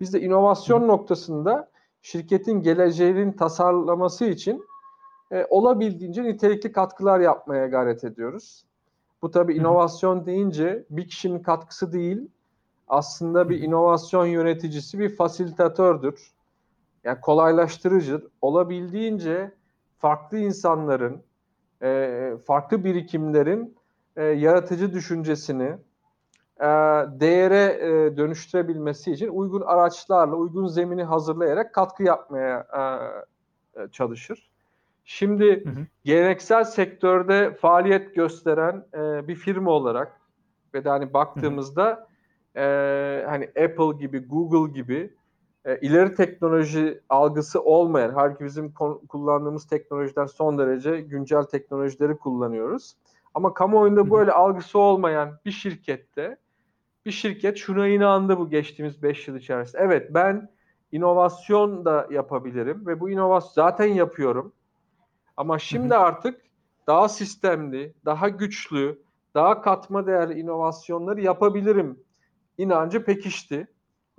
Biz 0.00 0.14
de 0.14 0.20
inovasyon 0.20 0.88
noktasında 0.88 1.70
şirketin 2.02 2.62
geleceğinin 2.62 3.32
tasarlaması 3.32 4.24
için 4.24 4.64
e, 5.32 5.46
olabildiğince 5.50 6.24
nitelikli 6.24 6.72
katkılar 6.72 7.20
yapmaya 7.20 7.66
gayret 7.66 8.04
ediyoruz. 8.04 8.64
Bu 9.22 9.30
tabi 9.30 9.54
inovasyon 9.54 10.26
deyince 10.26 10.84
bir 10.90 11.08
kişinin 11.08 11.38
katkısı 11.38 11.92
değil, 11.92 12.28
aslında 12.88 13.48
bir 13.48 13.62
inovasyon 13.62 14.26
yöneticisi 14.26 14.98
bir 14.98 15.16
fasilitatör'dür. 15.16 16.32
Yani 17.04 17.20
kolaylaştırıcıdır. 17.20 18.28
Olabildiğince 18.42 19.54
farklı 19.98 20.38
insanların, 20.38 21.22
e, 21.82 22.32
farklı 22.46 22.84
birikimlerin 22.84 23.76
e, 24.16 24.24
yaratıcı 24.24 24.92
düşüncesini 24.92 25.76
e, 26.60 26.66
değere 27.20 27.78
e, 27.80 28.16
dönüştürebilmesi 28.16 29.12
için 29.12 29.28
uygun 29.28 29.60
araçlarla, 29.60 30.36
uygun 30.36 30.66
zemini 30.66 31.04
hazırlayarak 31.04 31.74
katkı 31.74 32.02
yapmaya 32.02 32.66
e, 33.76 33.82
e 33.82 33.88
çalışır. 33.88 34.50
Şimdi 35.04 35.64
hı 35.64 35.70
hı. 35.70 35.86
geleneksel 36.04 36.64
sektörde 36.64 37.54
faaliyet 37.54 38.14
gösteren 38.14 38.84
e, 38.94 39.28
bir 39.28 39.34
firma 39.34 39.70
olarak 39.70 40.20
ve 40.74 40.84
de 40.84 40.88
hani 40.88 41.12
baktığımızda 41.12 41.84
hı 41.86 42.60
hı. 42.60 42.64
E, 42.64 43.24
hani 43.28 43.44
Apple 43.44 43.98
gibi, 43.98 44.18
Google 44.18 44.72
gibi 44.72 45.14
e, 45.64 45.78
ileri 45.80 46.14
teknoloji 46.14 47.00
algısı 47.08 47.62
olmayan, 47.62 48.10
halbuki 48.14 48.44
bizim 48.44 48.72
kullandığımız 49.08 49.66
teknolojiler 49.66 50.26
son 50.26 50.58
derece 50.58 51.00
güncel 51.00 51.42
teknolojileri 51.42 52.16
kullanıyoruz. 52.16 52.96
Ama 53.34 53.54
kamuoyunda 53.54 54.10
böyle 54.10 54.32
algısı 54.32 54.78
olmayan 54.78 55.38
bir 55.44 55.50
şirkette 55.50 56.36
bir 57.06 57.10
şirket 57.10 57.58
şuna 57.58 57.88
inandı 57.88 58.38
bu 58.38 58.50
geçtiğimiz 58.50 59.02
5 59.02 59.28
yıl 59.28 59.36
içerisinde. 59.36 59.82
Evet 59.82 60.14
ben 60.14 60.48
inovasyon 60.92 61.84
da 61.84 62.06
yapabilirim 62.10 62.86
ve 62.86 63.00
bu 63.00 63.10
inovasyon 63.10 63.52
zaten 63.52 63.86
yapıyorum. 63.86 64.52
Ama 65.36 65.58
şimdi 65.58 65.94
artık 65.94 66.40
daha 66.86 67.08
sistemli, 67.08 67.94
daha 68.04 68.28
güçlü, 68.28 69.02
daha 69.34 69.62
katma 69.62 70.06
değerli 70.06 70.40
inovasyonları 70.40 71.20
yapabilirim 71.20 72.04
inancı 72.58 73.04
pekişti 73.04 73.66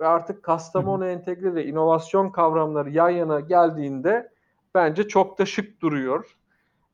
ve 0.00 0.06
artık 0.06 0.42
Kastamonu 0.42 1.06
entegre 1.06 1.54
ve 1.54 1.66
inovasyon 1.66 2.30
kavramları 2.30 2.90
yan 2.90 3.10
yana 3.10 3.40
geldiğinde 3.40 4.32
bence 4.74 5.08
çok 5.08 5.38
da 5.38 5.46
şık 5.46 5.80
duruyor. 5.82 6.36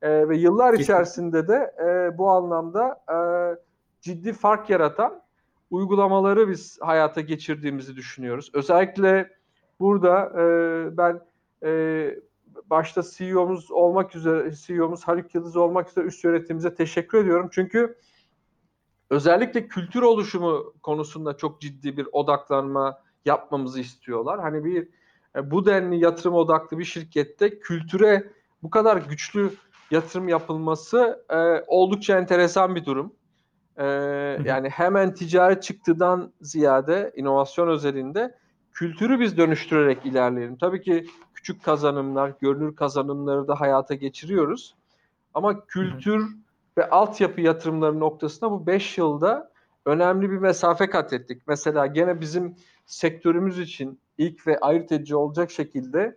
E, 0.03 0.29
ve 0.29 0.37
yıllar 0.37 0.75
içerisinde 0.75 1.49
de 1.49 1.75
e, 1.85 2.19
bu 2.19 2.31
anlamda 2.31 3.01
e, 3.11 3.17
ciddi 4.01 4.33
fark 4.33 4.71
yaratan 4.71 5.22
uygulamaları 5.73 6.49
biz 6.49 6.79
hayata 6.81 7.21
geçirdiğimizi 7.21 7.97
düşünüyoruz. 7.97 8.51
Özellikle 8.55 9.31
burada 9.81 10.33
e, 10.41 10.97
ben 10.97 11.21
e, 11.65 12.15
başta 12.71 13.03
CEO'muz 13.17 13.71
olmak 13.71 14.17
üzere 14.17 14.53
CEO'muz 14.67 15.05
Haluk 15.05 15.35
Yıldız 15.35 15.57
olmak 15.57 15.89
üzere 15.89 16.05
üst 16.05 16.25
yönetimimize 16.25 16.75
teşekkür 16.75 17.19
ediyorum. 17.19 17.49
Çünkü 17.53 17.99
özellikle 19.11 19.69
kültür 19.69 20.03
oluşumu 20.03 20.75
konusunda 20.83 21.37
çok 21.37 21.61
ciddi 21.61 21.97
bir 21.97 22.09
odaklanma 22.13 22.99
yapmamızı 23.25 23.81
istiyorlar. 23.81 24.41
Hani 24.41 24.65
bir 24.65 24.89
e, 25.37 25.51
bu 25.51 25.67
denli 25.67 26.05
yatırım 26.05 26.35
odaklı 26.35 26.79
bir 26.79 26.85
şirkette 26.85 27.59
kültüre 27.59 28.33
bu 28.63 28.71
kadar 28.71 28.97
güçlü 28.97 29.51
yatırım 29.91 30.29
yapılması 30.29 31.25
e, 31.31 31.65
oldukça 31.67 32.19
enteresan 32.19 32.75
bir 32.75 32.85
durum. 32.85 33.13
E, 33.77 33.85
yani 34.45 34.69
hemen 34.69 35.15
ticaret 35.15 35.63
çıktıdan 35.63 36.33
ziyade 36.41 37.13
inovasyon 37.17 37.69
özelinde 37.69 38.35
kültürü 38.73 39.21
biz 39.21 39.37
dönüştürerek 39.37 40.07
ilerleyelim. 40.07 40.57
Tabii 40.57 40.83
ki 40.83 41.07
küçük 41.35 41.63
kazanımlar, 41.63 42.33
görünür 42.41 42.77
kazanımları 42.77 43.49
da 43.49 43.61
hayata 43.61 43.95
geçiriyoruz. 43.95 44.75
Ama 45.35 45.67
kültür 45.67 46.29
ve 46.79 46.91
altyapı 46.91 47.41
yatırımları 47.41 48.01
noktasında 48.01 48.51
bu 48.51 48.67
5 48.67 48.99
yılda 48.99 49.51
önemli 49.87 50.31
bir 50.31 50.39
mesafe 50.39 50.91
kat 50.91 51.13
ettik. 51.13 51.43
Mesela 51.47 51.87
gene 51.87 52.21
bizim 52.21 52.57
sektörümüz 52.87 53.59
için 53.59 54.01
ilk 54.19 54.47
ve 54.47 54.59
ayırt 54.59 54.93
edici 54.93 55.17
olacak 55.17 55.51
şekilde 55.51 56.17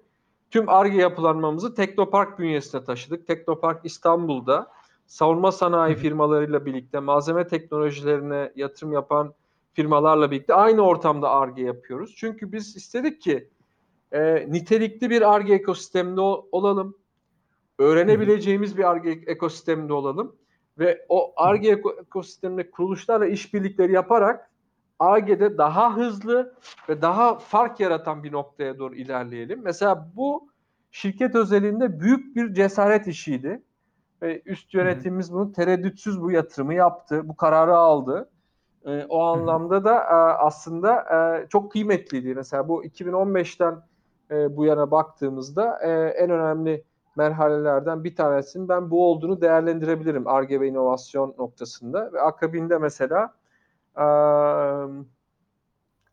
tüm 0.52 0.70
ARGE 0.70 0.98
yapılanmamızı 0.98 1.76
Teknopark 1.76 2.40
bünyesine 2.40 2.84
taşıdık. 2.84 3.28
Teknopark 3.28 3.86
İstanbul'da 3.86 4.68
savunma 5.06 5.52
sanayi 5.52 5.96
firmalarıyla 5.96 6.66
birlikte 6.66 7.00
malzeme 7.00 7.48
teknolojilerine 7.48 8.52
yatırım 8.56 8.94
yapan 8.94 9.34
firmalarla 9.74 10.32
birlikte 10.32 10.54
aynı 10.54 10.82
ortamda 10.82 11.30
ARGE 11.30 11.64
yapıyoruz. 11.64 12.16
Çünkü 12.18 12.52
biz 12.52 12.76
istedik 12.76 13.22
ki 13.22 13.50
e, 14.12 14.52
nitelikli 14.52 15.10
bir 15.10 15.34
ARGE 15.34 15.54
ekosisteminde 15.54 16.22
olalım. 16.52 16.98
Öğrenebileceğimiz 17.80 18.78
bir 18.78 18.84
ARGE 18.84 19.10
ekosisteminde 19.10 19.94
olalım 19.94 20.36
ve 20.80 21.06
o 21.10 21.34
ARGE 21.38 21.82
ekosisteminde 22.02 22.72
kuruluşlarla 22.72 23.26
işbirlikleri 23.26 23.92
yaparak 23.92 24.52
ARGE'de 25.00 25.58
daha 25.58 25.98
hızlı 25.98 26.56
ve 26.90 27.02
daha 27.02 27.40
fark 27.40 27.80
yaratan 27.80 28.24
bir 28.24 28.32
noktaya 28.32 28.80
doğru 28.80 28.96
ilerleyelim. 28.96 29.62
Mesela 29.64 30.12
bu 30.16 30.50
şirket 30.92 31.36
özelinde 31.36 32.00
büyük 32.00 32.36
bir 32.36 32.54
cesaret 32.54 33.08
işiydi. 33.08 33.62
Ve 34.22 34.42
üst 34.46 34.74
yönetimimiz 34.74 35.34
bunu 35.34 35.52
tereddütsüz 35.52 36.22
bu 36.22 36.32
yatırımı 36.32 36.74
yaptı, 36.74 37.30
bu 37.30 37.36
kararı 37.36 37.76
aldı. 37.76 38.30
E, 38.86 39.06
o 39.10 39.24
anlamda 39.24 39.84
da 39.84 39.96
e, 39.96 40.16
aslında 40.38 41.02
e, 41.02 41.48
çok 41.48 41.72
kıymetliydi. 41.72 42.36
Mesela 42.36 42.68
bu 42.68 42.86
2015'ten 42.86 43.82
e, 44.32 44.58
bu 44.58 44.66
yana 44.66 44.92
baktığımızda 44.92 45.80
e, 45.82 46.08
en 46.08 46.30
önemli 46.30 46.84
merhalelerden 47.16 48.04
bir 48.04 48.16
tanesinin 48.16 48.70
ben 48.70 48.92
bu 48.92 49.12
olduğunu 49.12 49.42
değerlendirebilirim 49.42 50.28
ARGE 50.28 50.62
ve 50.62 50.68
inovasyon 50.68 51.36
noktasında. 51.38 52.14
Ve 52.14 52.22
akabinde 52.22 52.78
mesela 52.78 53.34
e, 53.98 54.06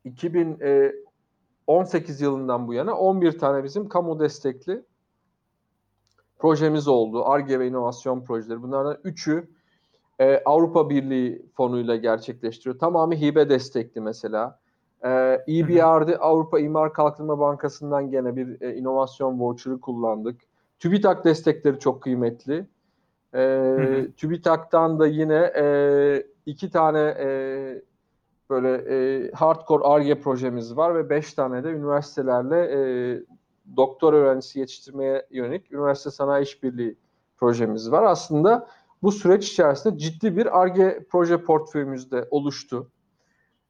2018 0.04 2.20
yılından 2.20 2.68
bu 2.68 2.74
yana 2.74 2.94
11 2.94 3.38
tane 3.38 3.64
bizim 3.64 3.88
kamu 3.88 4.20
destekli 4.20 4.82
projemiz 6.42 6.88
oldu. 6.88 7.24
ARGE 7.24 7.60
ve 7.60 7.68
inovasyon 7.68 8.24
projeleri. 8.24 8.62
Bunlardan 8.62 8.94
3'ü 9.04 9.46
e, 10.18 10.42
Avrupa 10.44 10.90
Birliği 10.90 11.46
fonuyla 11.54 11.96
gerçekleştiriyor. 11.96 12.78
Tamamı 12.78 13.14
hibe 13.14 13.48
destekli 13.48 14.00
mesela. 14.00 14.58
E, 15.04 15.08
EBR'de 15.48 16.18
Avrupa 16.18 16.60
İmar 16.60 16.92
Kalkınma 16.92 17.38
Bankası'ndan 17.38 18.10
gene 18.10 18.36
bir 18.36 18.60
e, 18.60 18.76
inovasyon 18.76 19.40
voucher'ı 19.40 19.80
kullandık. 19.80 20.40
TÜBİTAK 20.78 21.24
destekleri 21.24 21.78
çok 21.78 22.02
kıymetli. 22.02 22.66
E, 23.34 23.76
TÜBİTAK'tan 24.16 24.98
da 24.98 25.06
yine 25.06 25.52
e, 25.56 26.26
iki 26.46 26.70
tane 26.70 27.00
e, 27.00 27.28
böyle 28.50 28.74
e, 28.74 29.30
hardcore 29.32 29.84
ARGE 29.84 30.20
projemiz 30.20 30.76
var 30.76 30.94
ve 30.94 31.10
beş 31.10 31.34
tane 31.34 31.64
de 31.64 31.68
üniversitelerle 31.68 32.56
e, 32.56 32.80
doktor 33.76 34.12
öğrencisi 34.12 34.58
yetiştirmeye 34.58 35.26
yönelik 35.30 35.72
üniversite 35.72 36.10
sanayi 36.10 36.44
işbirliği 36.44 36.96
projemiz 37.36 37.90
var. 37.90 38.02
Aslında 38.02 38.68
bu 39.02 39.12
süreç 39.12 39.48
içerisinde 39.48 39.98
ciddi 39.98 40.36
bir 40.36 40.60
ARGE 40.60 41.06
proje 41.10 41.42
portföyümüz 41.42 42.10
de 42.10 42.28
oluştu. 42.30 42.90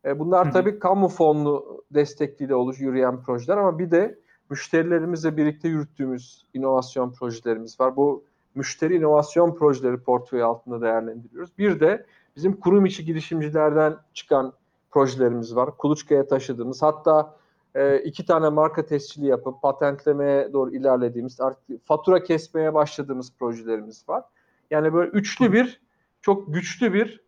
E, 0.05 0.19
bunlar 0.19 0.53
tabii 0.53 0.79
kamu 0.79 1.09
fonlu 1.09 1.85
destekliyle 1.91 2.55
oluş 2.55 2.81
yürüyen 2.81 3.23
projeler 3.23 3.57
ama 3.57 3.79
bir 3.79 3.91
de 3.91 4.19
müşterilerimizle 4.51 5.37
birlikte 5.37 5.69
yürüttüğümüz 5.69 6.47
inovasyon 6.55 7.13
projelerimiz 7.13 7.81
var. 7.81 7.97
Bu 7.97 8.25
müşteri 8.55 8.97
inovasyon 8.97 9.55
projeleri 9.55 9.99
portföyü 9.99 10.45
altında 10.45 10.81
değerlendiriyoruz. 10.81 11.59
Bir 11.59 11.81
de 11.81 12.07
bizim 12.37 12.61
kurum 12.61 12.87
içi 12.87 13.05
girişimcilerden 13.05 13.97
çıkan 14.15 14.53
projelerimiz 14.91 15.57
var. 15.57 15.77
Kuluçkaya 15.77 16.27
taşıdığımız 16.27 16.83
hatta 16.83 17.37
e, 17.75 17.99
iki 17.99 18.27
tane 18.27 18.49
marka 18.49 18.87
tescili 18.87 19.27
yapıp 19.27 19.63
patentlemeye 19.63 20.53
doğru 20.53 20.75
ilerlediğimiz 20.75 21.41
artık 21.41 21.87
fatura 21.87 22.23
kesmeye 22.23 22.75
başladığımız 22.75 23.33
projelerimiz 23.39 24.09
var. 24.09 24.25
Yani 24.71 24.95
böyle 24.95 25.11
üçlü 25.11 25.53
bir 25.53 25.81
çok 26.21 26.55
güçlü 26.55 26.95
bir 26.95 27.21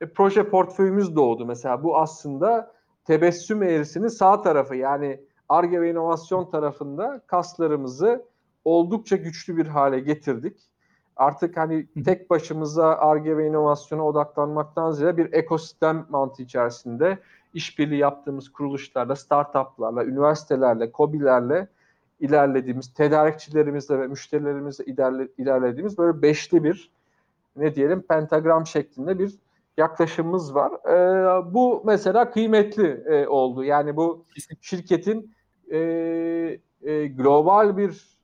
e, 0.00 0.06
proje 0.12 0.48
portföyümüz 0.48 1.16
doğdu. 1.16 1.46
Mesela 1.46 1.82
bu 1.82 1.98
aslında 1.98 2.72
tebessüm 3.04 3.62
eğrisinin 3.62 4.08
sağ 4.08 4.42
tarafı 4.42 4.76
yani 4.76 5.20
ARGE 5.48 5.80
ve 5.80 5.90
inovasyon 5.90 6.50
tarafında 6.50 7.22
kaslarımızı 7.26 8.24
oldukça 8.64 9.16
güçlü 9.16 9.56
bir 9.56 9.66
hale 9.66 10.00
getirdik. 10.00 10.60
Artık 11.16 11.56
hani 11.56 11.86
tek 12.04 12.30
başımıza 12.30 12.86
ARGE 12.86 13.36
ve 13.36 13.46
inovasyona 13.46 14.06
odaklanmaktan 14.06 14.90
ziyade 14.90 15.16
bir 15.16 15.32
ekosistem 15.32 16.06
mantığı 16.08 16.42
içerisinde 16.42 17.18
işbirliği 17.54 17.98
yaptığımız 17.98 18.52
kuruluşlarla, 18.52 19.16
startuplarla, 19.16 20.04
üniversitelerle, 20.04 20.92
COBİ'lerle 20.92 21.68
ilerlediğimiz, 22.20 22.94
tedarikçilerimizle 22.94 23.98
ve 23.98 24.06
müşterilerimizle 24.06 24.84
ilerle, 24.84 25.28
ilerlediğimiz 25.38 25.98
böyle 25.98 26.22
beşli 26.22 26.64
bir 26.64 26.90
ne 27.56 27.74
diyelim 27.74 28.02
pentagram 28.02 28.66
şeklinde 28.66 29.18
bir 29.18 29.38
yaklaşımımız 29.76 30.54
var. 30.54 30.72
Ee, 30.72 31.54
bu 31.54 31.82
mesela 31.86 32.30
kıymetli 32.30 33.04
e, 33.06 33.26
oldu. 33.26 33.64
Yani 33.64 33.96
bu 33.96 34.24
şirketin 34.60 35.34
e, 35.70 35.78
e, 36.82 37.06
global 37.06 37.76
bir 37.76 38.18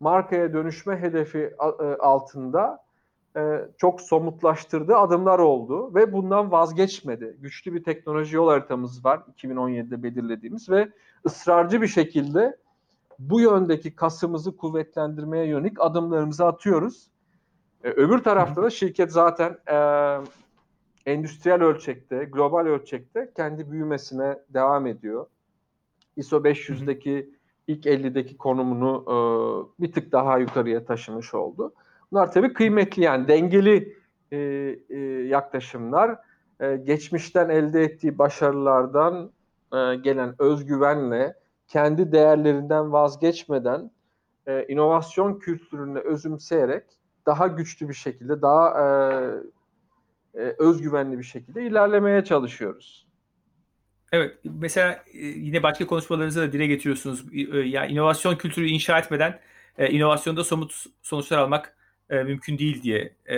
markaya 0.00 0.52
dönüşme 0.52 0.96
hedefi 0.96 1.38
e, 1.80 1.84
altında 1.84 2.81
e, 3.36 3.68
çok 3.78 4.00
somutlaştırdığı 4.00 4.96
adımlar 4.96 5.38
oldu 5.38 5.94
ve 5.94 6.12
bundan 6.12 6.52
vazgeçmedi. 6.52 7.36
Güçlü 7.40 7.74
bir 7.74 7.84
teknoloji 7.84 8.36
yol 8.36 8.48
haritamız 8.48 9.04
var 9.04 9.22
2017'de 9.36 10.02
belirlediğimiz 10.02 10.70
ve 10.70 10.88
ısrarcı 11.26 11.82
bir 11.82 11.88
şekilde 11.88 12.56
bu 13.18 13.40
yöndeki 13.40 13.96
kasımızı 13.96 14.56
kuvvetlendirmeye 14.56 15.46
yönelik 15.46 15.80
adımlarımızı 15.80 16.46
atıyoruz. 16.46 17.10
E, 17.84 17.90
öbür 17.90 18.18
tarafta 18.18 18.62
da 18.62 18.70
şirket 18.70 19.12
zaten 19.12 19.58
e, 19.70 19.76
endüstriyel 21.06 21.62
ölçekte, 21.62 22.24
global 22.24 22.66
ölçekte 22.66 23.32
kendi 23.36 23.70
büyümesine 23.70 24.38
devam 24.48 24.86
ediyor. 24.86 25.26
ISO 26.16 26.36
500'deki 26.36 27.30
ilk 27.66 27.86
50'deki 27.86 28.36
konumunu 28.36 29.04
e, 29.06 29.16
bir 29.82 29.92
tık 29.92 30.12
daha 30.12 30.38
yukarıya 30.38 30.84
taşımış 30.84 31.34
oldu. 31.34 31.74
Bunlar 32.12 32.32
tabii 32.32 32.52
kıymetli 32.52 33.02
yani 33.02 33.28
dengeli 33.28 33.96
e, 34.32 34.36
e, 34.88 34.98
yaklaşımlar. 35.26 36.18
E, 36.60 36.76
geçmişten 36.76 37.48
elde 37.48 37.82
ettiği 37.82 38.18
başarılardan 38.18 39.32
e, 39.72 39.94
gelen 39.94 40.34
özgüvenle 40.38 41.34
kendi 41.68 42.12
değerlerinden 42.12 42.92
vazgeçmeden 42.92 43.90
e, 44.46 44.66
inovasyon 44.68 45.38
kültürünü 45.38 45.98
özümseyerek 45.98 46.84
daha 47.26 47.46
güçlü 47.46 47.88
bir 47.88 47.94
şekilde, 47.94 48.42
daha 48.42 48.68
e, 48.80 48.84
e, 50.34 50.56
özgüvenli 50.58 51.18
bir 51.18 51.24
şekilde 51.24 51.66
ilerlemeye 51.66 52.24
çalışıyoruz. 52.24 53.06
Evet, 54.12 54.38
mesela 54.44 54.92
e, 54.92 55.26
yine 55.26 55.62
başka 55.62 55.86
konuşmalarınızda 55.86 56.42
da 56.42 56.52
dile 56.52 56.66
getiriyorsunuz. 56.66 57.24
E, 57.32 57.58
yani 57.58 57.92
inovasyon 57.92 58.36
kültürü 58.36 58.66
inşa 58.66 58.98
etmeden 58.98 59.40
e, 59.78 59.90
inovasyonda 59.90 60.44
somut 60.44 60.84
sonuçlar 61.02 61.38
almak 61.38 61.76
e, 62.12 62.22
mümkün 62.22 62.58
değil 62.58 62.82
diye 62.82 63.14
e, 63.28 63.36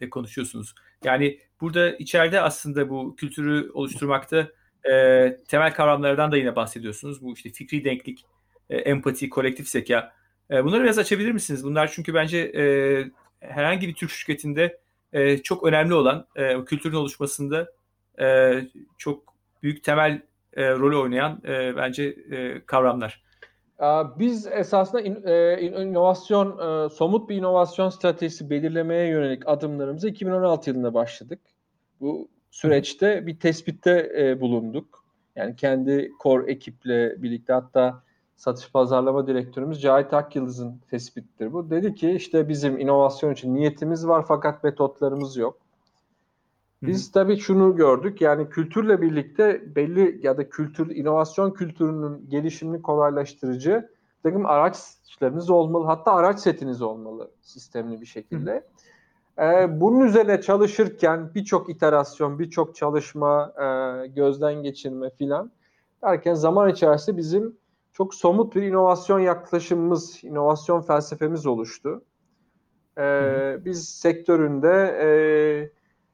de 0.00 0.10
konuşuyorsunuz. 0.10 0.74
Yani 1.04 1.38
burada 1.60 1.96
içeride 1.96 2.40
aslında 2.40 2.88
bu 2.88 3.16
kültürü 3.16 3.70
oluşturmakta 3.74 4.48
e, 4.90 4.92
temel 5.48 5.74
kavramlardan 5.74 6.32
da 6.32 6.36
yine 6.36 6.56
bahsediyorsunuz. 6.56 7.22
Bu 7.22 7.32
işte 7.32 7.50
fikri 7.50 7.84
denklik, 7.84 8.24
e, 8.70 8.76
empati, 8.76 9.28
kolektif 9.28 9.68
zeka. 9.68 10.12
E, 10.50 10.64
bunları 10.64 10.82
biraz 10.82 10.98
açabilir 10.98 11.32
misiniz? 11.32 11.64
Bunlar 11.64 11.90
çünkü 11.94 12.14
bence 12.14 12.38
e, 12.38 12.64
herhangi 13.40 13.88
bir 13.88 13.94
Türk 13.94 14.10
şirketinde 14.10 14.80
e, 15.12 15.38
çok 15.38 15.64
önemli 15.64 15.94
olan 15.94 16.26
e, 16.36 16.64
kültürün 16.64 16.94
oluşmasında 16.94 17.72
e, 18.20 18.58
çok 18.98 19.34
büyük 19.62 19.84
temel 19.84 20.22
e, 20.54 20.70
rolü 20.70 20.96
oynayan 20.96 21.42
e, 21.46 21.76
bence 21.76 22.04
e, 22.30 22.62
kavramlar. 22.66 23.22
Biz 24.18 24.46
esasında 24.46 25.00
in, 25.00 25.22
e, 25.24 25.60
inovasyon, 25.60 26.58
e, 26.58 26.88
somut 26.88 27.28
bir 27.28 27.36
inovasyon 27.36 27.88
stratejisi 27.88 28.50
belirlemeye 28.50 29.08
yönelik 29.08 29.48
adımlarımızı 29.48 30.08
2016 30.08 30.70
yılında 30.70 30.94
başladık. 30.94 31.40
Bu 32.00 32.28
süreçte 32.50 33.26
bir 33.26 33.40
tespitte 33.40 34.12
e, 34.18 34.40
bulunduk. 34.40 35.04
Yani 35.36 35.56
kendi 35.56 36.12
core 36.22 36.52
ekiple 36.52 37.22
birlikte 37.22 37.52
hatta 37.52 38.02
satış 38.36 38.72
pazarlama 38.72 39.26
direktörümüz 39.26 39.82
Cahit 39.82 40.14
Akyıldız'ın 40.14 40.80
tespittir 40.90 41.52
bu. 41.52 41.70
Dedi 41.70 41.94
ki 41.94 42.10
işte 42.10 42.48
bizim 42.48 42.80
inovasyon 42.80 43.32
için 43.32 43.54
niyetimiz 43.54 44.06
var 44.08 44.24
fakat 44.28 44.64
metotlarımız 44.64 45.36
yok. 45.36 45.61
Biz 46.82 47.04
Hı-hı. 47.04 47.12
tabii 47.12 47.36
şunu 47.36 47.76
gördük 47.76 48.20
yani 48.20 48.48
kültürle 48.48 49.02
birlikte 49.02 49.62
belli 49.76 50.20
ya 50.22 50.36
da 50.36 50.48
kültür, 50.48 50.96
inovasyon 50.96 51.50
kültürünün 51.50 52.30
gelişimini 52.30 52.82
kolaylaştırıcı 52.82 53.88
takım 54.22 54.46
araçlarınız 54.46 55.50
olmalı. 55.50 55.86
Hatta 55.86 56.12
araç 56.12 56.40
setiniz 56.40 56.82
olmalı 56.82 57.30
sistemli 57.40 58.00
bir 58.00 58.06
şekilde. 58.06 58.68
Ee, 59.38 59.80
bunun 59.80 60.00
üzerine 60.00 60.40
çalışırken 60.40 61.34
birçok 61.34 61.70
iterasyon, 61.70 62.38
birçok 62.38 62.74
çalışma, 62.74 63.52
e, 63.56 64.06
gözden 64.06 64.54
geçirme 64.54 65.10
filan 65.10 65.50
derken 66.02 66.34
zaman 66.34 66.68
içerisinde 66.68 67.16
bizim 67.16 67.56
çok 67.92 68.14
somut 68.14 68.54
bir 68.56 68.62
inovasyon 68.62 69.20
yaklaşımımız, 69.20 70.24
inovasyon 70.24 70.80
felsefemiz 70.80 71.46
oluştu. 71.46 72.02
Ee, 72.98 73.58
biz 73.64 73.88
sektöründe 73.88 74.98
e, 75.02 75.08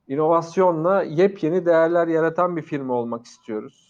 inovasyonla 0.08 1.02
yepyeni 1.02 1.66
değerler 1.66 2.08
yaratan 2.08 2.56
bir 2.56 2.62
firma 2.62 2.94
olmak 2.94 3.26
istiyoruz 3.26 3.88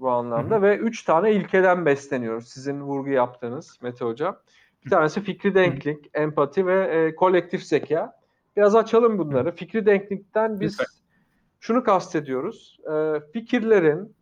bu 0.00 0.10
anlamda 0.10 0.54
hı 0.54 0.58
hı. 0.58 0.62
ve 0.62 0.76
üç 0.76 1.04
tane 1.04 1.32
ilkeden 1.32 1.86
besleniyoruz. 1.86 2.48
Sizin 2.48 2.80
vurgu 2.80 3.10
yaptığınız 3.10 3.78
Mete 3.82 4.04
Hocam. 4.04 4.38
Bir 4.84 4.90
tanesi 4.90 5.20
fikri 5.20 5.54
denklik, 5.54 6.04
hı. 6.04 6.20
empati 6.20 6.66
ve 6.66 6.84
e, 6.84 7.14
kolektif 7.14 7.62
zeka. 7.62 8.18
Biraz 8.56 8.76
açalım 8.76 9.18
bunları. 9.18 9.54
Fikri 9.54 9.86
denklikten 9.86 10.60
biz 10.60 10.72
Lütfen. 10.72 10.86
şunu 11.60 11.84
kastediyoruz. 11.84 12.80
E, 12.92 13.20
fikirlerin 13.32 14.16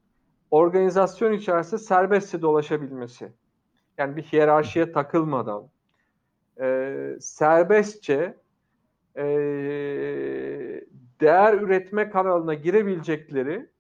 organizasyon 0.51 1.33
içerisinde 1.33 1.81
serbestçe 1.81 2.43
dolaşabilmesi. 2.43 3.33
Yani 3.99 4.17
bir 4.17 4.23
hiyerarşiye 4.23 4.93
takılmadan 4.93 5.69
e, 6.61 7.17
serbestçe 7.21 8.37
e, 9.17 9.25
değer 11.21 11.55
üretme 11.55 12.11
kanalına 12.11 12.55
girebilecekleri 12.55 13.71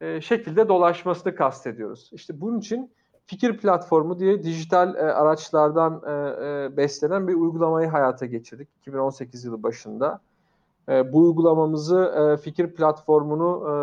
e, 0.00 0.20
şekilde 0.20 0.68
dolaşmasını 0.68 1.34
kastediyoruz. 1.34 2.10
İşte 2.12 2.40
bunun 2.40 2.58
için 2.58 2.92
Fikir 3.26 3.58
Platformu 3.58 4.18
diye 4.18 4.42
dijital 4.42 4.94
e, 4.94 4.98
araçlardan 4.98 6.02
e, 6.06 6.12
e, 6.12 6.76
beslenen 6.76 7.28
bir 7.28 7.34
uygulamayı 7.34 7.88
hayata 7.88 8.26
geçirdik 8.26 8.68
2018 8.80 9.44
yılı 9.44 9.62
başında. 9.62 10.20
E, 10.88 11.12
bu 11.12 11.18
uygulamamızı 11.18 12.14
e, 12.16 12.42
Fikir 12.42 12.74
Platformu'nu 12.74 13.66
e, 13.70 13.74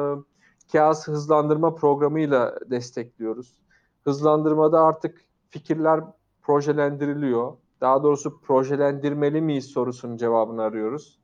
KAS 0.71 1.07
hızlandırma 1.07 1.75
programıyla 1.75 2.55
destekliyoruz. 2.69 3.57
Hızlandırmada 4.03 4.81
artık 4.83 5.21
fikirler 5.49 6.01
projelendiriliyor. 6.41 7.53
Daha 7.81 8.03
doğrusu 8.03 8.41
projelendirmeli 8.41 9.41
miyiz 9.41 9.65
sorusunun 9.65 10.17
cevabını 10.17 10.61
arıyoruz. 10.61 11.19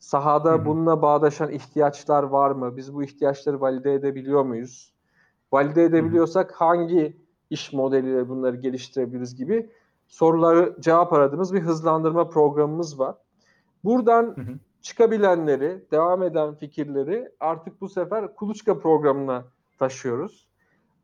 Sahada 0.00 0.50
Hı-hı. 0.50 0.64
bununla 0.64 1.02
bağdaşan 1.02 1.50
ihtiyaçlar 1.50 2.22
var 2.22 2.50
mı? 2.50 2.76
Biz 2.76 2.94
bu 2.94 3.02
ihtiyaçları 3.02 3.60
valide 3.60 3.94
edebiliyor 3.94 4.44
muyuz? 4.44 4.92
Valide 5.52 5.84
edebiliyorsak 5.84 6.52
hangi 6.52 7.16
iş 7.50 7.72
modeliyle 7.72 8.28
bunları 8.28 8.56
geliştirebiliriz 8.56 9.36
gibi 9.36 9.70
soruları 10.08 10.76
cevap 10.80 11.12
aradığımız 11.12 11.54
bir 11.54 11.60
hızlandırma 11.60 12.28
programımız 12.28 12.98
var. 12.98 13.14
Buradan 13.84 14.24
Hı-hı. 14.24 14.58
çıkabilenleri, 14.82 15.84
devam 15.90 16.22
eden 16.22 16.54
fikirleri 16.54 17.32
artık 17.40 17.80
bu 17.80 17.88
sefer 17.88 18.34
kuluçka 18.34 18.78
programına 18.78 19.44
taşıyoruz. 19.78 20.48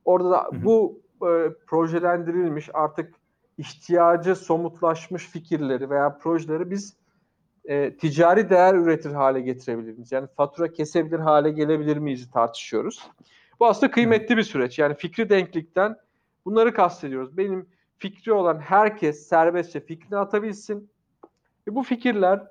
Orada 0.04 0.30
da 0.30 0.44
Hı-hı. 0.44 0.64
bu 0.64 1.00
e, 1.22 1.52
projelendirilmiş 1.66 2.70
artık 2.74 3.14
ihtiyacı 3.58 4.36
somutlaşmış 4.36 5.26
fikirleri 5.26 5.90
veya 5.90 6.18
projeleri 6.18 6.70
biz 6.70 6.96
e, 7.66 7.96
ticari 7.96 8.50
değer 8.50 8.74
üretir 8.74 9.12
hale 9.12 9.40
getirebilir 9.40 9.92
miyiz? 9.92 10.12
Yani 10.12 10.28
fatura 10.36 10.72
kesebilir 10.72 11.18
hale 11.18 11.50
gelebilir 11.50 11.96
miyiz 11.96 12.30
tartışıyoruz. 12.30 13.08
Bu 13.60 13.66
aslında 13.66 13.90
kıymetli 13.90 14.36
bir 14.36 14.42
süreç. 14.42 14.78
Yani 14.78 14.94
fikri 14.94 15.30
denklikten 15.30 15.96
bunları 16.44 16.74
kastediyoruz. 16.74 17.36
Benim 17.36 17.66
fikri 17.98 18.32
olan 18.32 18.58
herkes 18.58 19.28
serbestçe 19.28 19.80
fikrini 19.80 20.18
atabilsin. 20.18 20.90
Ve 21.68 21.74
bu 21.74 21.82
fikirler 21.82 22.46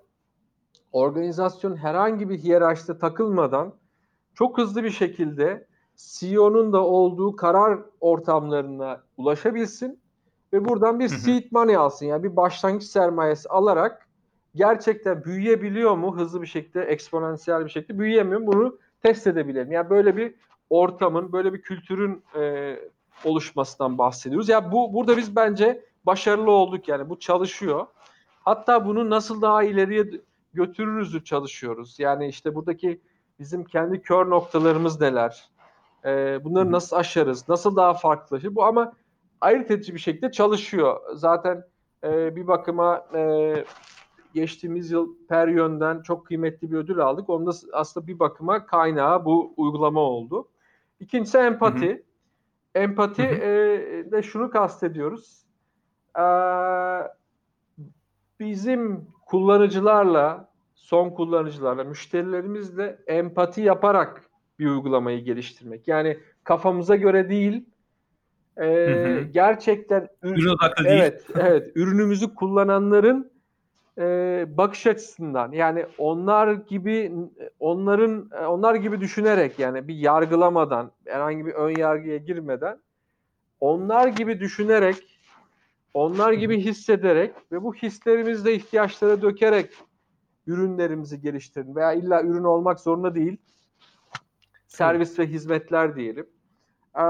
organizasyon 0.91 1.75
herhangi 1.75 2.29
bir 2.29 2.37
hiyerarşide 2.37 2.97
takılmadan 2.97 3.73
çok 4.33 4.57
hızlı 4.57 4.83
bir 4.83 4.89
şekilde 4.89 5.67
CEO'nun 5.95 6.73
da 6.73 6.83
olduğu 6.83 7.35
karar 7.35 7.79
ortamlarına 8.01 9.03
ulaşabilsin 9.17 9.99
ve 10.53 10.65
buradan 10.65 10.99
bir 10.99 11.07
seed 11.07 11.43
money 11.51 11.75
alsın. 11.75 12.05
Yani 12.05 12.23
bir 12.23 12.35
başlangıç 12.35 12.83
sermayesi 12.83 13.49
alarak 13.49 14.04
gerçekten 14.55 15.23
büyüyebiliyor 15.23 15.95
mu 15.95 16.17
hızlı 16.17 16.41
bir 16.41 16.47
şekilde, 16.47 16.81
eksponansiyel 16.81 17.65
bir 17.65 17.69
şekilde 17.69 17.99
büyüyemiyor 17.99 18.41
mu 18.41 18.47
bunu 18.47 18.77
test 19.03 19.27
edebilelim. 19.27 19.71
Yani 19.71 19.89
böyle 19.89 20.17
bir 20.17 20.33
ortamın, 20.69 21.31
böyle 21.31 21.53
bir 21.53 21.61
kültürün 21.61 22.23
e, 22.35 22.75
oluşmasından 23.23 23.97
bahsediyoruz. 23.97 24.49
Ya 24.49 24.59
yani 24.59 24.71
bu 24.71 24.93
burada 24.93 25.17
biz 25.17 25.35
bence 25.35 25.85
başarılı 26.05 26.51
olduk 26.51 26.87
yani 26.87 27.09
bu 27.09 27.19
çalışıyor. 27.19 27.87
Hatta 28.45 28.85
bunu 28.85 29.09
nasıl 29.09 29.41
daha 29.41 29.63
ileriye 29.63 30.05
götürürüzü 30.53 31.23
çalışıyoruz. 31.23 31.99
Yani 31.99 32.27
işte 32.27 32.55
buradaki 32.55 33.01
bizim 33.39 33.63
kendi 33.63 34.01
kör 34.01 34.29
noktalarımız 34.29 35.01
neler? 35.01 35.49
Ee, 36.05 36.39
bunları 36.43 36.71
nasıl 36.71 36.95
aşarız? 36.95 37.49
Nasıl 37.49 37.75
daha 37.75 37.93
farklılaşır? 37.93 38.55
Bu 38.55 38.63
ama 38.63 38.93
ayırt 39.41 39.71
edici 39.71 39.93
bir 39.93 39.99
şekilde 39.99 40.31
çalışıyor. 40.31 41.01
Zaten 41.13 41.63
e, 42.03 42.35
bir 42.35 42.47
bakıma 42.47 43.07
e, 43.15 43.53
geçtiğimiz 44.35 44.91
yıl 44.91 45.15
per 45.29 45.47
yönden 45.47 46.01
çok 46.01 46.25
kıymetli 46.25 46.71
bir 46.71 46.77
ödül 46.77 46.99
aldık. 46.99 47.29
Onda 47.29 47.51
aslında 47.73 48.07
bir 48.07 48.19
bakıma 48.19 48.65
kaynağı 48.65 49.25
bu 49.25 49.53
uygulama 49.57 49.99
oldu. 49.99 50.47
İkincisi 50.99 51.37
empati. 51.37 51.89
Hı 51.89 51.93
hı. 51.93 52.03
Empati 52.75 53.23
hı. 53.23 53.35
E, 53.35 54.11
de 54.11 54.23
şunu 54.23 54.49
kastediyoruz. 54.49 55.45
E, 56.19 56.25
bizim 58.39 59.07
kullanıcılarla, 59.25 60.49
son 60.75 61.09
kullanıcılarla, 61.09 61.83
müşterilerimizle 61.83 62.99
empati 63.07 63.61
yaparak 63.61 64.21
bir 64.59 64.69
uygulamayı 64.69 65.23
geliştirmek. 65.23 65.87
Yani 65.87 66.17
kafamıza 66.43 66.95
göre 66.95 67.29
değil, 67.29 67.65
e, 68.57 68.65
hı 68.65 69.19
hı. 69.19 69.21
gerçekten 69.21 70.07
ürün 70.23 70.49
odaklı 70.49 70.87
evet, 70.87 71.29
değil. 71.29 71.47
evet, 71.47 71.71
ürünümüzü 71.75 72.35
kullananların 72.35 73.34
e, 73.97 74.45
bakış 74.57 74.87
açısından 74.87 75.51
yani 75.51 75.85
onlar 75.97 76.51
gibi 76.51 77.11
onların 77.59 78.29
onlar 78.47 78.75
gibi 78.75 79.01
düşünerek 79.01 79.59
yani 79.59 79.87
bir 79.87 79.95
yargılamadan 79.95 80.91
herhangi 81.05 81.45
bir 81.45 81.53
ön 81.53 81.77
yargıya 81.77 82.17
girmeden 82.17 82.79
onlar 83.59 84.07
gibi 84.07 84.39
düşünerek 84.39 85.19
onlar 85.93 86.33
gibi 86.33 86.59
hissederek 86.59 87.33
ve 87.51 87.63
bu 87.63 87.75
hislerimizde 87.75 88.55
ihtiyaçlara 88.55 89.21
dökerek 89.21 89.73
ürünlerimizi 90.47 91.21
geliştirin 91.21 91.75
veya 91.75 91.93
illa 91.93 92.23
ürün 92.23 92.43
olmak 92.43 92.79
zorunda 92.79 93.15
değil 93.15 93.37
servis 94.67 95.19
ve 95.19 95.27
hizmetler 95.27 95.95
diyelim. 95.95 96.27
Ee, 96.95 97.01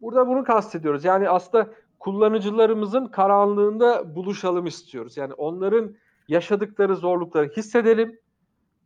burada 0.00 0.26
bunu 0.26 0.44
kastediyoruz. 0.44 1.04
Yani 1.04 1.28
aslında 1.28 1.70
kullanıcılarımızın 2.00 3.06
karanlığında 3.06 4.14
buluşalım 4.14 4.66
istiyoruz. 4.66 5.16
Yani 5.16 5.34
onların 5.34 5.96
yaşadıkları 6.28 6.96
zorlukları 6.96 7.48
hissedelim, 7.48 8.18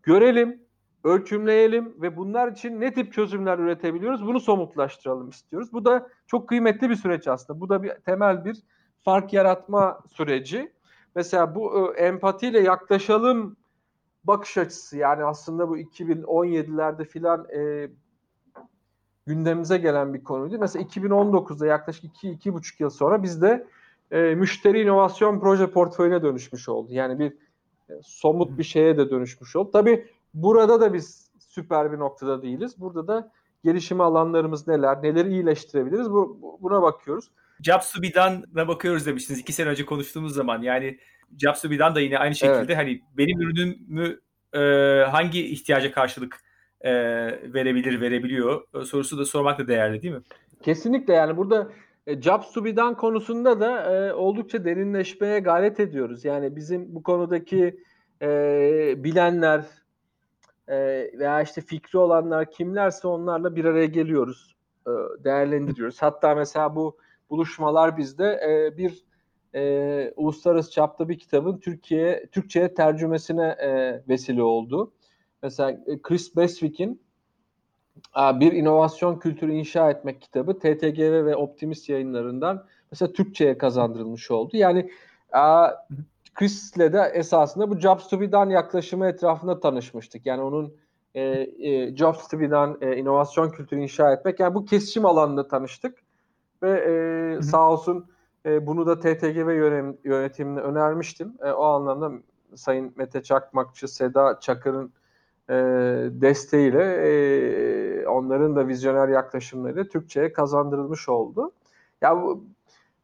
görelim, 0.03 0.63
ölçümleyelim 1.05 2.03
ve 2.03 2.17
bunlar 2.17 2.53
için 2.53 2.81
ne 2.81 2.95
tip 2.95 3.13
çözümler 3.13 3.59
üretebiliyoruz 3.59 4.27
bunu 4.27 4.41
somutlaştıralım 4.41 5.29
istiyoruz. 5.29 5.73
Bu 5.73 5.85
da 5.85 6.09
çok 6.27 6.49
kıymetli 6.49 6.91
bir 6.91 6.97
süreç 6.97 7.29
aslında. 7.29 7.61
Bu 7.61 7.69
da 7.69 7.83
bir 7.83 7.91
temel 7.91 8.45
bir 8.45 8.57
fark 9.05 9.33
yaratma 9.33 10.01
süreci. 10.13 10.73
Mesela 11.15 11.55
bu 11.55 11.95
e, 11.95 12.01
empatiyle 12.01 12.61
yaklaşalım 12.61 13.57
bakış 14.25 14.59
açısı 14.59 14.97
yani 14.97 15.25
aslında 15.25 15.69
bu 15.69 15.79
2017'lerde 15.79 17.05
filan 17.05 17.47
e, 17.51 17.91
gündemimize 19.27 19.79
gelen 19.79 20.15
bir 20.15 20.25
konuydu. 20.25 20.59
Mesela 20.59 20.85
2019'da 20.85 21.67
yaklaşık 21.67 22.05
2-2,5 22.05 22.83
yıl 22.83 22.91
sonra 22.91 23.23
bizde 23.23 23.67
e, 24.11 24.21
müşteri 24.21 24.81
inovasyon 24.81 25.41
proje 25.41 25.67
portföyüne 25.67 26.23
dönüşmüş 26.23 26.69
oldu. 26.69 26.93
Yani 26.93 27.19
bir 27.19 27.33
e, 27.91 27.93
somut 28.03 28.59
bir 28.59 28.65
şeye 28.65 28.97
de 28.97 29.11
dönüşmüş 29.11 29.57
oldu. 29.57 29.71
Tabii 29.73 30.07
burada 30.35 30.81
da 30.81 30.95
biz 30.95 31.31
süper 31.39 31.93
bir 31.93 31.99
noktada 31.99 32.43
değiliz. 32.43 32.81
Burada 32.81 33.09
da 33.09 33.33
gelişim 33.65 34.01
alanlarımız 34.01 34.69
neler, 34.69 35.03
neleri 35.03 35.31
iyileştirebiliriz 35.31 36.11
bu, 36.11 36.59
buna 36.63 36.83
bakıyoruz. 36.83 37.31
Jobs 37.63 37.93
to 37.93 38.03
be 38.03 38.15
done'a 38.15 38.69
bakıyoruz 38.69 39.07
demiştiniz 39.07 39.41
iki 39.41 39.53
sene 39.53 39.69
önce 39.69 39.87
konuştuğumuz 39.87 40.35
zaman. 40.35 40.63
Yani 40.63 40.99
Jobs 41.39 41.63
to 41.63 41.71
be 41.71 41.79
done 41.79 41.95
da 41.95 42.01
yine 42.01 42.19
aynı 42.19 42.35
şekilde 42.35 42.59
evet. 42.59 42.77
hani 42.77 43.03
benim 43.19 43.41
ürünümü 43.41 44.21
e, 44.53 44.61
hangi 45.11 45.47
ihtiyaca 45.47 45.93
karşılık 45.93 46.41
e, 46.85 46.93
verebilir, 47.55 48.01
verebiliyor 48.01 48.65
e, 48.75 48.85
sorusu 48.85 49.19
da 49.19 49.25
sormak 49.25 49.59
da 49.59 49.69
değerli 49.69 50.03
değil 50.03 50.15
mi? 50.15 50.23
Kesinlikle 50.63 51.15
yani 51.15 51.37
burada 51.37 51.69
e, 52.07 52.23
Jobs 52.23 52.53
to 52.53 52.65
be 52.65 52.77
done 52.77 52.95
konusunda 52.95 53.61
da 53.61 53.95
e, 53.95 54.13
oldukça 54.13 54.65
derinleşmeye 54.65 55.39
gayret 55.39 55.81
ediyoruz. 55.81 56.25
Yani 56.25 56.57
bizim 56.57 56.95
bu 56.95 57.03
konudaki 57.03 57.81
e, 58.23 58.95
bilenler 59.05 59.65
e, 60.69 60.77
veya 61.19 61.43
işte 61.43 61.61
fikri 61.61 61.99
olanlar 61.99 62.51
kimlerse 62.51 63.09
onlarla 63.09 63.57
bir 63.57 63.65
araya 63.65 63.87
geliyoruz, 63.87 64.57
e, 64.87 64.91
değerlendiriyoruz. 65.25 66.03
Hatta 66.03 66.35
mesela 66.35 66.77
bu 66.77 66.97
buluşmalar 67.31 67.97
bizde 67.97 68.25
e, 68.25 68.77
bir 68.79 69.05
e, 69.55 70.13
uluslararası 70.17 70.71
çapta 70.71 71.09
bir 71.09 71.19
kitabın 71.19 71.59
Türkiye 71.59 72.27
Türkçe'ye 72.33 72.75
tercümesine 72.75 73.47
e, 73.47 74.03
vesile 74.09 74.43
oldu. 74.43 74.93
Mesela 75.45 75.71
e, 75.71 76.03
Chris 76.03 76.37
Beswick'in 76.37 77.01
bir 78.17 78.53
inovasyon 78.53 79.19
kültürü 79.19 79.53
inşa 79.53 79.91
etmek 79.91 80.23
kitabı 80.23 80.59
TTGV 80.59 81.27
ve 81.27 81.37
Optimist 81.37 81.89
yayınlarından 81.89 82.67
mesela 82.93 83.13
Türkçe'ye 83.13 83.59
kazandırılmış 83.59 84.31
oldu. 84.31 84.57
Yani 84.57 84.91
Chris'le 86.35 86.93
de 86.93 87.13
esasında 87.15 87.71
bu 87.71 87.81
Jobs 87.81 88.09
to 88.09 88.21
be 88.21 88.33
done 88.33 88.53
yaklaşımı 88.53 89.07
etrafında 89.07 89.61
tanışmıştık. 89.61 90.27
Yani 90.27 90.43
onun 90.43 90.75
e, 91.15 91.23
e, 91.59 91.97
Jobs 91.97 92.29
to 92.29 92.41
be 92.41 92.51
done 92.51 92.77
e, 92.81 92.97
inovasyon 92.97 93.51
kültürü 93.51 93.81
inşa 93.81 94.13
etmek. 94.13 94.41
Yani 94.41 94.55
bu 94.55 94.65
kesişim 94.65 95.07
alanında 95.07 95.49
tanıştık 95.49 95.99
ve 96.63 96.71
e, 96.71 97.43
sağ 97.43 97.71
olsun 97.71 98.07
e, 98.47 98.67
bunu 98.67 98.87
da 98.87 99.01
TTGV 99.01 99.51
yönetimine 100.05 100.61
önermiştim. 100.61 101.35
E, 101.43 101.53
o 101.53 101.65
anlamda 101.65 102.13
Sayın 102.55 102.93
Mete 102.97 103.23
Çakmakçı, 103.23 103.89
Seda 103.89 104.41
Çakır'ın 104.41 104.93
e, 105.51 105.55
desteğiyle 106.11 106.83
e, 106.83 108.07
onların 108.07 108.57
da 108.57 108.69
vizyoner 108.69 109.09
yaklaşımlarıyla 109.09 109.85
Türkçe'ye 109.85 110.33
kazandırılmış 110.33 111.09
oldu. 111.09 111.53
Ya 112.03 112.23
bu 112.23 112.45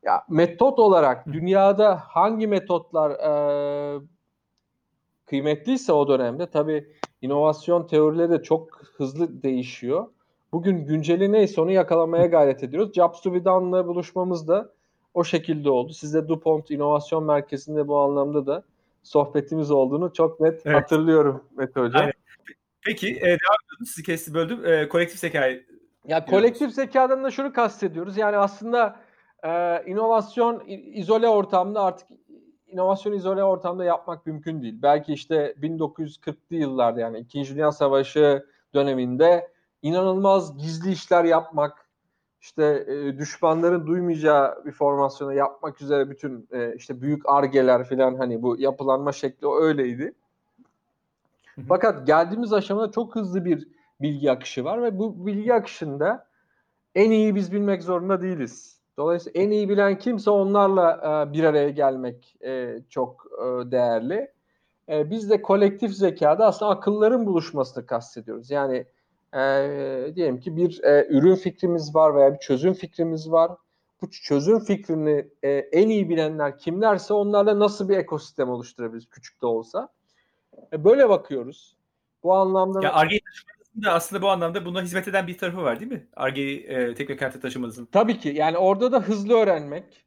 ya 0.03 0.25
metot 0.29 0.79
olarak 0.79 1.27
dünyada 1.27 1.97
hangi 1.97 2.47
metotlar 2.47 3.11
e, 3.11 4.01
kıymetliyse 5.27 5.93
o 5.93 6.09
dönemde 6.09 6.47
tabii 6.47 6.87
inovasyon 7.23 7.87
teorileri 7.87 8.31
de 8.31 8.43
çok 8.43 8.83
hızlı 8.97 9.43
değişiyor. 9.43 10.07
Bugün 10.53 10.87
günceli 10.87 11.33
neyse 11.33 11.61
onu 11.61 11.71
yakalamaya 11.71 12.27
gayret 12.27 12.63
ediyoruz. 12.63 12.93
Jobs 12.95 13.21
to 13.21 13.35
be 13.35 13.45
done'la 13.45 13.87
buluşmamız 13.87 14.49
da 14.49 14.73
o 15.15 15.25
şekilde 15.25 15.71
oldu. 15.71 15.93
Sizde 15.93 16.29
DuPont 16.29 16.71
İnovasyon 16.71 17.25
Merkezi'nde 17.25 17.89
bu 17.89 17.99
anlamda 17.99 18.47
da 18.47 18.63
sohbetimiz 19.03 19.71
olduğunu 19.71 20.13
çok 20.13 20.41
net 20.41 20.63
evet. 20.67 20.77
hatırlıyorum 20.77 21.45
Mete 21.57 21.81
Hocam. 21.81 22.01
Aynen. 22.01 22.20
Peki 22.85 23.09
e, 23.09 23.21
devam 23.21 23.61
ediyoruz. 23.67 23.89
Sizi 23.89 24.03
kesti 24.03 24.35
böldüm. 24.35 24.67
E, 24.67 24.89
kolektif 24.89 25.21
zekayı 25.21 25.67
ya 26.05 26.25
kolektif 26.25 26.73
zekadan 26.73 27.25
da 27.25 27.31
şunu 27.31 27.53
kastediyoruz. 27.53 28.17
Yani 28.17 28.37
aslında 28.37 28.97
e, 29.43 29.83
inovasyon 29.87 30.63
izole 30.93 31.29
ortamda 31.29 31.83
artık 31.83 32.09
inovasyon 32.67 33.13
izole 33.13 33.45
ortamda 33.45 33.85
yapmak 33.85 34.27
mümkün 34.27 34.63
değil. 34.63 34.79
Belki 34.83 35.13
işte 35.13 35.55
1940'lı 35.63 36.57
yıllarda 36.57 37.01
yani 37.01 37.19
2. 37.19 37.55
Dünya 37.55 37.73
Savaşı 37.73 38.47
döneminde 38.75 39.49
inanılmaz 39.83 40.59
gizli 40.59 40.93
işler 40.93 41.25
yapmak, 41.25 41.87
işte 42.41 42.85
e, 42.89 43.19
düşmanların 43.19 43.87
duymayacağı 43.87 44.65
bir 44.65 44.73
formasyonu 44.73 45.35
yapmak 45.35 45.83
üzere 45.83 46.11
bütün 46.11 46.49
e, 46.53 46.75
işte 46.77 47.01
büyük 47.01 47.29
argeler 47.29 47.85
falan 47.85 48.15
hani 48.15 48.43
bu 48.43 48.61
yapılanma 48.61 49.13
şekli 49.13 49.47
öyleydi. 49.61 50.15
Fakat 51.69 52.07
geldiğimiz 52.07 52.53
aşamada 52.53 52.93
çok 52.93 53.17
hızlı 53.17 53.45
bir 53.45 53.69
bilgi 54.01 54.31
akışı 54.31 54.65
var 54.65 54.83
ve 54.83 54.99
bu 54.99 55.27
bilgi 55.27 55.55
akışında 55.55 56.27
en 56.95 57.11
iyi 57.11 57.35
biz 57.35 57.53
bilmek 57.53 57.83
zorunda 57.83 58.23
değiliz. 58.23 58.81
Dolayısıyla 58.99 59.43
en 59.43 59.51
iyi 59.51 59.69
bilen 59.69 59.99
kimse 59.99 60.31
onlarla 60.31 60.93
e, 60.93 61.33
bir 61.33 61.45
araya 61.45 61.71
gelmek 61.71 62.37
e, 62.45 62.79
çok 62.91 63.27
e, 63.39 63.71
değerli. 63.71 64.33
Biz 64.89 65.31
de 65.31 65.43
kolektif 65.43 65.93
zekada 65.93 66.47
aslında 66.47 66.73
akılların 66.73 67.27
buluşmasını 67.27 67.87
kastediyoruz. 67.87 68.51
Yani 68.51 68.87
diyelim 70.15 70.41
ki 70.41 70.57
bir 70.57 70.81
ürün 71.11 71.35
fikrimiz 71.35 71.95
var 71.95 72.15
veya 72.15 72.35
bir 72.35 72.39
çözüm 72.39 72.73
fikrimiz 72.75 73.31
var. 73.31 73.53
Bu 74.03 74.11
çözüm 74.11 74.59
fikrini 74.59 75.29
en 75.73 75.89
iyi 75.89 76.09
bilenler 76.09 76.59
kimlerse 76.59 77.15
onlarla 77.15 77.59
nasıl 77.59 77.89
bir 77.89 77.97
ekosistem 77.97 78.51
oluşturabiliriz 78.51 79.11
küçük 79.11 79.43
de 79.43 79.47
olsa. 79.47 79.89
E, 80.73 80.85
böyle 80.85 81.09
bakıyoruz. 81.09 81.77
Bu 82.23 82.35
anlamda... 82.35 82.85
Ya 82.85 82.93
Arge'yi 82.93 83.21
da 83.85 83.93
aslında 83.93 84.23
bu 84.23 84.29
anlamda 84.29 84.65
buna 84.65 84.83
hizmet 84.83 85.09
eden 85.09 85.27
bir 85.27 85.39
tarafı 85.39 85.63
var 85.63 85.81
değil 85.81 85.93
mi? 85.93 86.07
Arge'yi 86.17 86.61
e, 86.61 86.95
teknokente 86.95 87.41
taşımanızın. 87.41 87.87
Tabii 87.93 88.19
ki. 88.19 88.29
Yani 88.29 88.59
orada 88.59 88.93
da 88.93 89.01
hızlı 89.01 89.35
öğrenmek, 89.35 90.05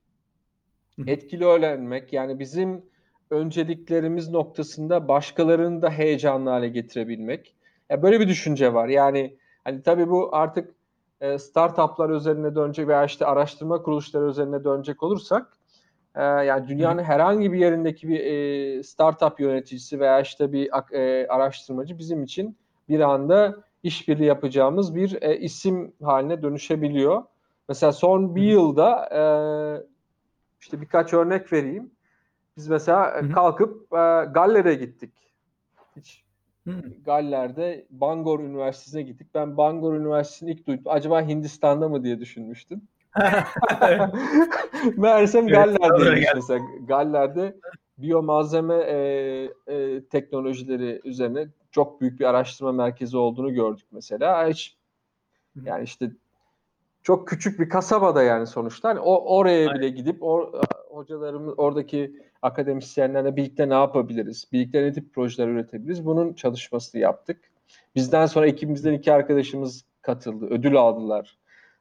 etkili 1.08 1.46
öğrenmek. 1.46 2.14
Yani 2.14 2.40
bizim 2.40 2.86
önceliklerimiz 3.30 4.30
noktasında 4.30 5.08
başkalarını 5.08 5.82
da 5.82 5.90
heyecanlı 5.90 6.50
hale 6.50 6.70
getirebilmek. 6.70 7.56
Ya 7.90 8.04
böyle 8.04 8.20
bir 8.20 8.28
düşünce 8.28 8.74
var. 8.74 8.88
Yani 8.88 9.38
hani 9.64 9.84
tabii 9.84 10.10
bu 10.10 10.36
artık 10.36 10.76
e, 11.22 11.38
startuplar 11.38 12.10
üzerine 12.10 12.56
dönecek 12.56 12.88
veya 12.88 13.06
işte 13.06 13.26
araştırma 13.26 13.82
kuruluşları 13.82 14.26
üzerine 14.26 14.64
dönecek 14.64 15.04
olursak 15.04 15.58
e, 16.16 16.24
yani 16.24 16.68
dünyanın 16.68 17.04
herhangi 17.04 17.54
bir 17.54 17.60
yerindeki 17.60 18.08
bir 18.08 18.20
e, 18.20 18.84
startup 18.84 19.40
yöneticisi 19.40 20.00
veya 20.00 20.22
işte 20.22 20.52
bir 20.52 20.70
e, 20.92 21.28
araştırmacı 21.28 21.98
bizim 22.00 22.24
için 22.24 22.58
bir 22.90 23.00
anda 23.00 23.64
işbirliği 23.84 24.26
yapacağımız 24.26 24.96
bir 24.96 25.22
e, 25.22 25.38
isim 25.38 25.94
haline 26.04 26.42
dönüşebiliyor. 26.42 27.24
Mesela 27.70 27.92
son 27.92 28.36
bir 28.36 28.44
yılda 28.44 29.10
e, 29.12 29.22
işte 30.62 30.82
birkaç 30.82 31.14
örnek 31.14 31.54
vereyim. 31.54 31.92
Biz 32.58 32.68
mesela 32.68 33.22
Hı-hı. 33.22 33.32
kalkıp 33.32 33.94
e, 33.94 34.26
Galler'e 34.34 34.76
gittik. 34.76 35.12
Hiç 35.96 36.24
Hı. 36.68 36.84
Galler'de 37.06 37.86
Bangor 37.90 38.40
Üniversitesi'ne 38.40 39.02
gittik. 39.02 39.28
Ben 39.34 39.58
Bangor 39.58 39.94
Üniversitesi'ni 39.94 40.52
ilk 40.52 40.68
duydum. 40.68 40.84
Acaba 40.86 41.22
Hindistan'da 41.22 41.90
mı 41.90 42.04
diye 42.04 42.20
düşünmüştüm. 42.20 42.82
Meğersem 44.98 45.48
Galler'deymiş 45.48 46.28
mesela. 46.36 46.60
Galler'de 46.88 47.56
biyomalzeme 47.98 48.76
e, 48.76 48.96
e, 49.68 50.04
teknolojileri 50.06 51.02
üzerine 51.04 51.48
çok 51.72 52.02
büyük 52.02 52.20
bir 52.20 52.26
araştırma 52.26 52.72
merkezi 52.72 53.18
olduğunu 53.18 53.54
gördük 53.54 53.86
mesela. 53.92 54.50
Hiç 54.50 54.78
yani 55.66 55.84
işte 55.84 56.12
çok 57.04 57.28
küçük 57.28 57.60
bir 57.60 57.70
kasabada 57.70 58.24
yani 58.24 58.48
sonuçta. 58.48 58.90
Hani 58.90 59.00
o 59.00 59.38
oraya 59.38 59.70
Aynen. 59.70 59.82
bile 59.82 59.90
gidip 59.90 60.24
or, 60.24 60.54
hocalarımız 60.90 61.54
oradaki 61.58 62.16
akademisyenlerle 62.42 63.36
birlikte 63.36 63.70
ne 63.70 63.74
yapabiliriz? 63.74 64.48
Birlikte 64.52 64.84
ne 64.84 64.94
tip 64.94 65.14
projeler 65.14 65.48
üretebiliriz? 65.48 66.06
Bunun 66.06 66.34
çalışmasını 66.34 67.02
yaptık. 67.02 67.52
Bizden 67.96 68.26
sonra 68.26 68.48
ekibimizden 68.48 68.94
iki 68.94 69.14
arkadaşımız 69.14 69.86
katıldı. 70.02 70.48
Ödül 70.50 70.76
aldılar. 70.76 71.38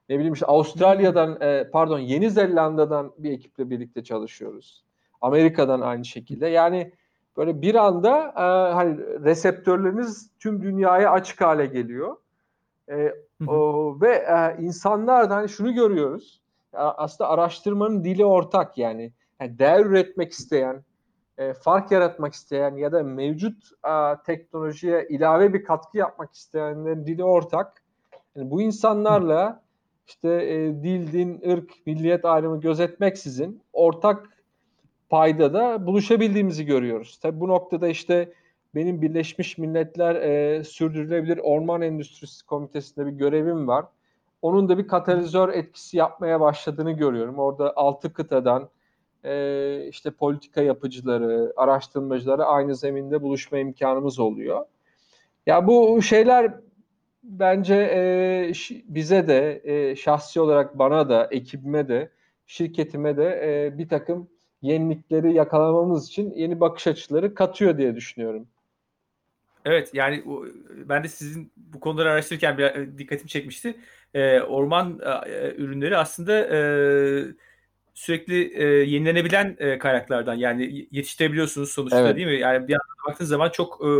Ne 0.09 0.17
bileyim 0.17 0.35
işte 0.35 0.47
Avustralya'dan 0.47 1.41
e, 1.41 1.71
pardon 1.73 1.99
Yeni 1.99 2.31
Zelanda'dan 2.31 3.13
bir 3.19 3.33
ekiple 3.33 3.71
birlikte 3.71 4.05
çalışıyoruz. 4.05 4.85
Amerika'dan 5.21 5.81
aynı 5.81 6.05
şekilde. 6.05 6.47
Yani 6.47 6.93
böyle 7.37 7.63
bir 7.63 7.75
anda 7.75 8.33
e, 8.37 8.73
hani 8.75 8.99
reseptörleriniz 8.99 10.31
tüm 10.41 10.63
dünyaya 10.63 11.11
açık 11.11 11.41
hale 11.41 11.67
geliyor. 11.67 12.17
E, 12.91 13.15
o, 13.47 13.97
ve 14.01 14.11
e, 14.11 14.63
insanlar 14.63 15.31
da 15.31 15.37
hani 15.37 15.49
şunu 15.49 15.75
görüyoruz. 15.75 16.43
Aslında 16.73 17.31
araştırmanın 17.31 18.05
dili 18.05 18.25
ortak 18.25 18.79
yani. 18.79 19.13
yani 19.41 19.59
değer 19.59 19.87
üretmek 19.87 20.33
isteyen, 20.33 20.85
e, 21.39 21.53
fark 21.53 21.91
yaratmak 21.91 22.35
isteyen 22.35 22.77
ya 22.77 22.93
da 22.93 23.03
mevcut 23.03 23.71
e, 23.87 24.23
teknolojiye 24.27 25.07
ilave 25.09 25.55
bir 25.55 25.65
katkı 25.65 25.99
yapmak 25.99 26.35
isteyenlerin 26.35 27.07
dili 27.07 27.25
ortak. 27.25 27.83
Yani 28.37 28.51
bu 28.51 28.63
insanlarla 28.63 29.63
işte 30.13 30.29
e, 30.29 30.83
dil, 30.83 31.13
din, 31.13 31.41
ırk, 31.51 31.87
milliyet 31.87 32.25
ayrımı 32.25 32.61
gözetmeksizin 32.61 33.61
ortak 33.73 34.29
payda 35.11 35.55
da 35.55 35.87
buluşabildiğimizi 35.87 36.65
görüyoruz. 36.65 37.19
Tabi 37.19 37.41
bu 37.41 37.49
noktada 37.49 37.89
işte 37.89 38.33
benim 38.75 39.03
Birleşmiş 39.03 39.59
Milletler 39.59 40.15
e, 40.15 40.65
Sürdürülebilir 40.65 41.39
Orman 41.39 41.83
Endüstrisi 41.83 42.47
Komitesi'nde 42.47 43.07
bir 43.07 43.13
görevim 43.13 43.69
var. 43.69 43.85
Onun 44.43 44.69
da 44.69 44.79
bir 44.79 44.89
katalizör 44.89 45.49
etkisi 45.49 45.97
yapmaya 45.97 46.41
başladığını 46.41 46.93
görüyorum. 46.93 47.39
Orada 47.39 47.73
altı 47.77 48.13
kıtadan 48.13 48.69
e, 49.25 49.87
işte 49.89 50.11
politika 50.11 50.63
yapıcıları, 50.63 51.53
araştırmacıları 51.57 52.45
aynı 52.45 52.77
zeminde 52.77 53.23
buluşma 53.23 53.59
imkanımız 53.59 54.19
oluyor. 54.19 54.65
Ya 55.47 55.67
bu 55.67 56.03
şeyler 56.03 56.55
bence 57.23 57.75
e, 57.75 58.53
bize 58.85 59.27
de 59.27 59.63
e, 59.65 59.97
şahsi 59.97 60.41
olarak 60.41 60.79
bana 60.79 61.09
da, 61.09 61.29
ekibime 61.31 61.89
de, 61.89 62.11
şirketime 62.47 63.17
de 63.17 63.41
e, 63.45 63.79
bir 63.79 63.89
takım 63.89 64.29
yenilikleri 64.63 65.33
yakalamamız 65.33 66.09
için 66.09 66.35
yeni 66.35 66.61
bakış 66.61 66.87
açıları 66.87 67.35
katıyor 67.35 67.79
diye 67.79 67.97
düşünüyorum. 67.97 68.47
Evet 69.65 69.91
yani 69.95 70.25
ben 70.89 71.05
de 71.05 71.09
sizin 71.09 71.53
bu 71.57 71.81
konuları 71.81 72.11
araştırırken 72.11 72.59
bir 72.59 72.65
e, 72.65 72.99
dikkatim 72.99 73.27
çekmişti. 73.27 73.75
Ee, 74.15 74.41
orman 74.41 75.01
e, 75.27 75.55
ürünleri 75.55 75.97
aslında 75.97 76.57
e, 76.57 76.59
sürekli 77.95 78.55
e, 78.55 78.65
yenilenebilen 78.65 79.57
e, 79.59 79.79
kaynaklardan 79.79 80.35
yani 80.35 80.89
yetiştirebiliyorsunuz 80.91 81.71
sonuçta 81.71 82.01
evet. 82.01 82.17
değil 82.17 82.27
mi? 82.27 82.39
Yani 82.39 82.69
bir 82.69 82.73
yandan 82.73 82.97
baktığınız 83.09 83.29
zaman 83.29 83.51
çok 83.51 83.81
e, 83.85 83.91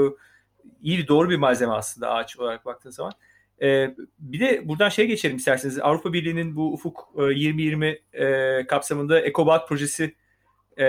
iyi 0.83 1.09
doğru 1.09 1.31
bir 1.31 1.37
malzeme 1.37 1.73
aslında 1.73 2.11
ağaç 2.11 2.39
olarak 2.39 2.65
baktığınız 2.65 2.97
zaman. 2.97 3.13
E, 3.63 3.95
bir 4.19 4.41
de 4.41 4.69
buradan 4.69 4.89
şey 4.89 5.07
geçelim 5.07 5.37
isterseniz. 5.37 5.79
Avrupa 5.79 6.13
Birliği'nin 6.13 6.57
bu 6.57 6.73
Ufuk 6.73 7.09
e, 7.19 7.31
2020 7.31 7.99
e, 8.13 8.67
kapsamında 8.67 9.21
EcoBalt 9.21 9.69
projesi 9.69 10.15
e, 10.77 10.87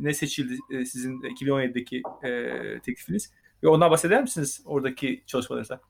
ne 0.00 0.14
seçildi 0.14 0.54
e, 0.70 0.84
sizin 0.84 1.20
2017'deki 1.20 2.02
e, 2.22 2.52
teklifiniz? 2.80 3.32
Ve 3.62 3.68
ondan 3.68 3.90
bahseder 3.90 4.22
misiniz 4.22 4.62
oradaki 4.66 5.22
çalışmalarınızda? 5.26 5.80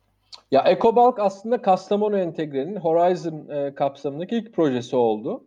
Ya 0.51 0.63
EcoBalk 0.63 1.19
aslında 1.19 1.63
Kastamonu 1.63 2.19
Entegre'nin 2.19 2.77
Horizon 2.77 3.49
e, 3.49 3.75
kapsamındaki 3.75 4.37
ilk 4.37 4.55
projesi 4.55 4.97
oldu. 4.97 5.45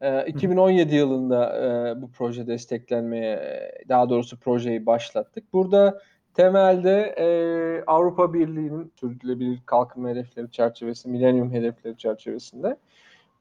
E, 0.00 0.26
2017 0.26 0.94
yılında 0.94 1.56
e, 1.58 2.02
bu 2.02 2.10
proje 2.10 2.46
desteklenmeye, 2.46 3.70
daha 3.88 4.08
doğrusu 4.10 4.40
projeyi 4.40 4.86
başlattık. 4.86 5.52
Burada 5.52 6.00
temelde 6.40 7.14
e, 7.18 7.26
Avrupa 7.86 8.34
Birliği'nin 8.34 8.92
sürdürülebilir 9.00 9.58
kalkınma 9.66 10.08
hedefleri 10.08 10.50
çerçevesi, 10.50 11.08
milenyum 11.08 11.52
hedefleri 11.52 11.96
çerçevesinde. 11.96 12.76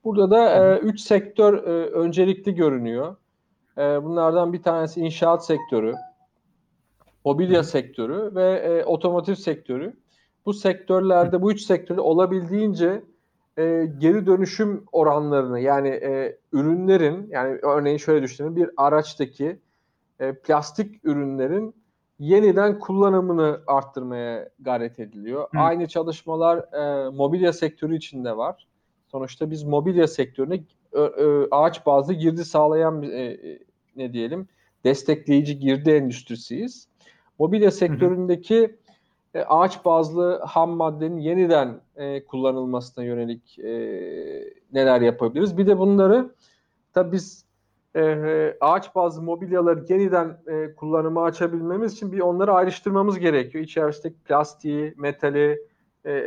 Burada 0.03 0.31
da 0.31 0.75
e, 0.75 0.79
üç 0.79 0.99
sektör 1.01 1.53
e, 1.53 1.85
öncelikli 1.85 2.55
görünüyor. 2.55 3.15
E, 3.77 4.03
bunlardan 4.03 4.53
bir 4.53 4.63
tanesi 4.63 4.99
inşaat 4.99 5.45
sektörü, 5.45 5.93
mobilya 7.25 7.63
sektörü 7.63 8.35
ve 8.35 8.51
e, 8.51 8.83
otomotiv 8.83 9.35
sektörü. 9.35 9.93
Bu 10.45 10.53
sektörlerde, 10.53 11.41
bu 11.41 11.51
üç 11.51 11.61
sektörde 11.61 12.01
olabildiğince 12.01 13.01
e, 13.57 13.89
geri 13.97 14.25
dönüşüm 14.25 14.83
oranlarını 14.91 15.59
yani 15.59 15.89
e, 15.89 16.37
ürünlerin 16.53 17.27
yani 17.29 17.59
örneğin 17.63 17.97
şöyle 17.97 18.23
düşünün 18.23 18.55
bir 18.55 18.69
araçtaki 18.77 19.59
e, 20.19 20.33
plastik 20.33 21.05
ürünlerin 21.05 21.78
yeniden 22.19 22.79
kullanımını 22.79 23.59
arttırmaya 23.67 24.49
gayret 24.59 24.99
ediliyor. 24.99 25.47
Hı. 25.51 25.59
Aynı 25.59 25.87
çalışmalar 25.87 26.57
e, 26.57 27.09
mobilya 27.09 27.53
sektörü 27.53 27.95
içinde 27.95 28.37
var. 28.37 28.67
Sonuçta 29.07 29.51
biz 29.51 29.63
mobilya 29.63 30.07
sektörüne 30.07 30.63
ö, 30.91 31.01
ö, 31.01 31.47
ağaç 31.51 31.85
bazlı 31.85 32.13
girdi 32.13 32.45
sağlayan 32.45 33.03
e, 33.03 33.07
e, 33.07 33.59
ne 33.95 34.13
diyelim 34.13 34.47
destekleyici 34.83 35.59
girdi 35.59 35.89
endüstrisiyiz. 35.89 36.87
Mobilya 37.39 37.71
sektöründeki 37.71 38.77
e, 39.33 39.41
ağaç 39.41 39.85
bazlı 39.85 40.39
ham 40.39 40.69
maddenin 40.69 41.17
yeniden 41.17 41.81
e, 41.95 42.25
kullanılmasına 42.25 43.03
yönelik 43.03 43.59
e, 43.59 43.71
neler 44.73 45.01
yapabiliriz? 45.01 45.57
Bir 45.57 45.67
de 45.67 45.77
bunları 45.77 46.35
tabii 46.93 47.11
biz 47.11 47.45
e, 47.95 48.57
ağaç 48.61 48.95
bazlı 48.95 49.21
mobilyaları 49.21 49.85
yeniden 49.89 50.37
e, 50.47 50.75
kullanıma 50.75 51.23
açabilmemiz 51.23 51.93
için 51.93 52.11
bir 52.11 52.19
onları 52.19 52.53
ayrıştırmamız 52.53 53.19
gerekiyor. 53.19 53.63
İçerisindeki 53.63 54.19
plastiği, 54.19 54.93
metali 54.97 55.67
e, 56.05 56.23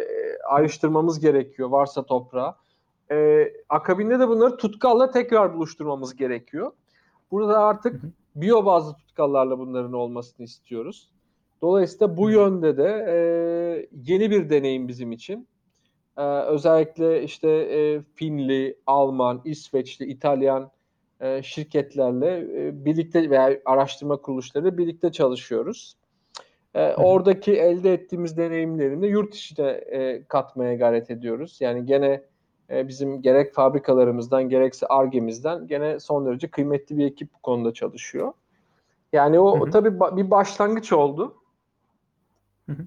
ayrıştırmamız 0.48 1.20
gerekiyor 1.20 1.68
varsa 1.68 2.03
toprağa. 2.03 2.57
E, 3.11 3.48
akabinde 3.68 4.18
de 4.18 4.29
bunları 4.29 4.57
tutkalla 4.57 5.11
tekrar 5.11 5.55
buluşturmamız 5.55 6.16
gerekiyor. 6.16 6.72
Burada 7.31 7.59
artık 7.59 8.03
biyo 8.37 8.64
bazlı 8.64 8.94
tutkallarla 8.94 9.59
bunların 9.59 9.92
olmasını 9.92 10.44
istiyoruz. 10.44 11.11
Dolayısıyla 11.62 12.16
bu 12.16 12.31
yönde 12.31 12.77
de 12.77 13.07
e, 13.09 13.16
yeni 13.92 14.31
bir 14.31 14.51
deneyim 14.51 14.88
bizim 14.88 15.12
için. 15.12 15.48
E, 16.16 16.22
özellikle 16.22 17.22
işte 17.22 17.48
e, 17.48 18.03
Finli, 18.14 18.79
Alman, 18.87 19.40
İsveçli, 19.44 20.07
İtalyan 20.07 20.70
e, 21.22 21.42
şirketlerle 21.42 22.38
e, 22.38 22.85
birlikte 22.85 23.30
veya 23.30 23.58
araştırma 23.64 24.16
kuruluşları 24.16 24.78
birlikte 24.78 25.12
çalışıyoruz. 25.12 25.96
E, 26.74 26.94
oradaki 26.94 27.52
elde 27.52 27.92
ettiğimiz 27.92 28.37
deneyimlerini 28.37 29.06
yurt 29.06 29.35
içine 29.35 29.68
e, 29.68 30.24
katmaya 30.24 30.74
gayret 30.74 31.11
ediyoruz. 31.11 31.56
Yani 31.61 31.87
gene 31.87 32.22
e, 32.70 32.88
bizim 32.88 33.22
gerek 33.22 33.54
fabrikalarımızdan 33.54 34.48
gerekse 34.48 34.87
ARGE'mizden 34.87 35.66
gene 35.66 36.00
son 36.00 36.26
derece 36.26 36.48
kıymetli 36.48 36.98
bir 36.98 37.06
ekip 37.06 37.35
bu 37.35 37.38
konuda 37.38 37.74
çalışıyor. 37.74 38.32
Yani 39.12 39.40
o 39.40 39.61
hı 39.61 39.66
hı. 39.66 39.70
tabii 39.70 39.88
ba- 39.88 40.16
bir 40.16 40.30
başlangıç 40.30 40.92
oldu. 40.92 41.35
Hı 42.66 42.72
hı. 42.72 42.87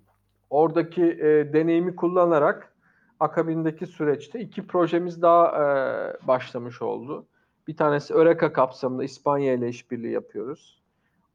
Oradaki 0.49 1.03
e, 1.03 1.53
deneyimi 1.53 1.95
kullanarak 1.95 2.73
akabindeki 3.19 3.87
süreçte 3.87 4.39
iki 4.39 4.67
projemiz 4.67 5.21
daha 5.21 5.47
e, 5.47 6.27
başlamış 6.27 6.81
oldu. 6.81 7.25
Bir 7.67 7.77
tanesi 7.77 8.13
Öreka 8.13 8.53
kapsamında 8.53 9.03
İspanya 9.03 9.53
ile 9.53 9.69
işbirliği 9.69 10.11
yapıyoruz. 10.11 10.81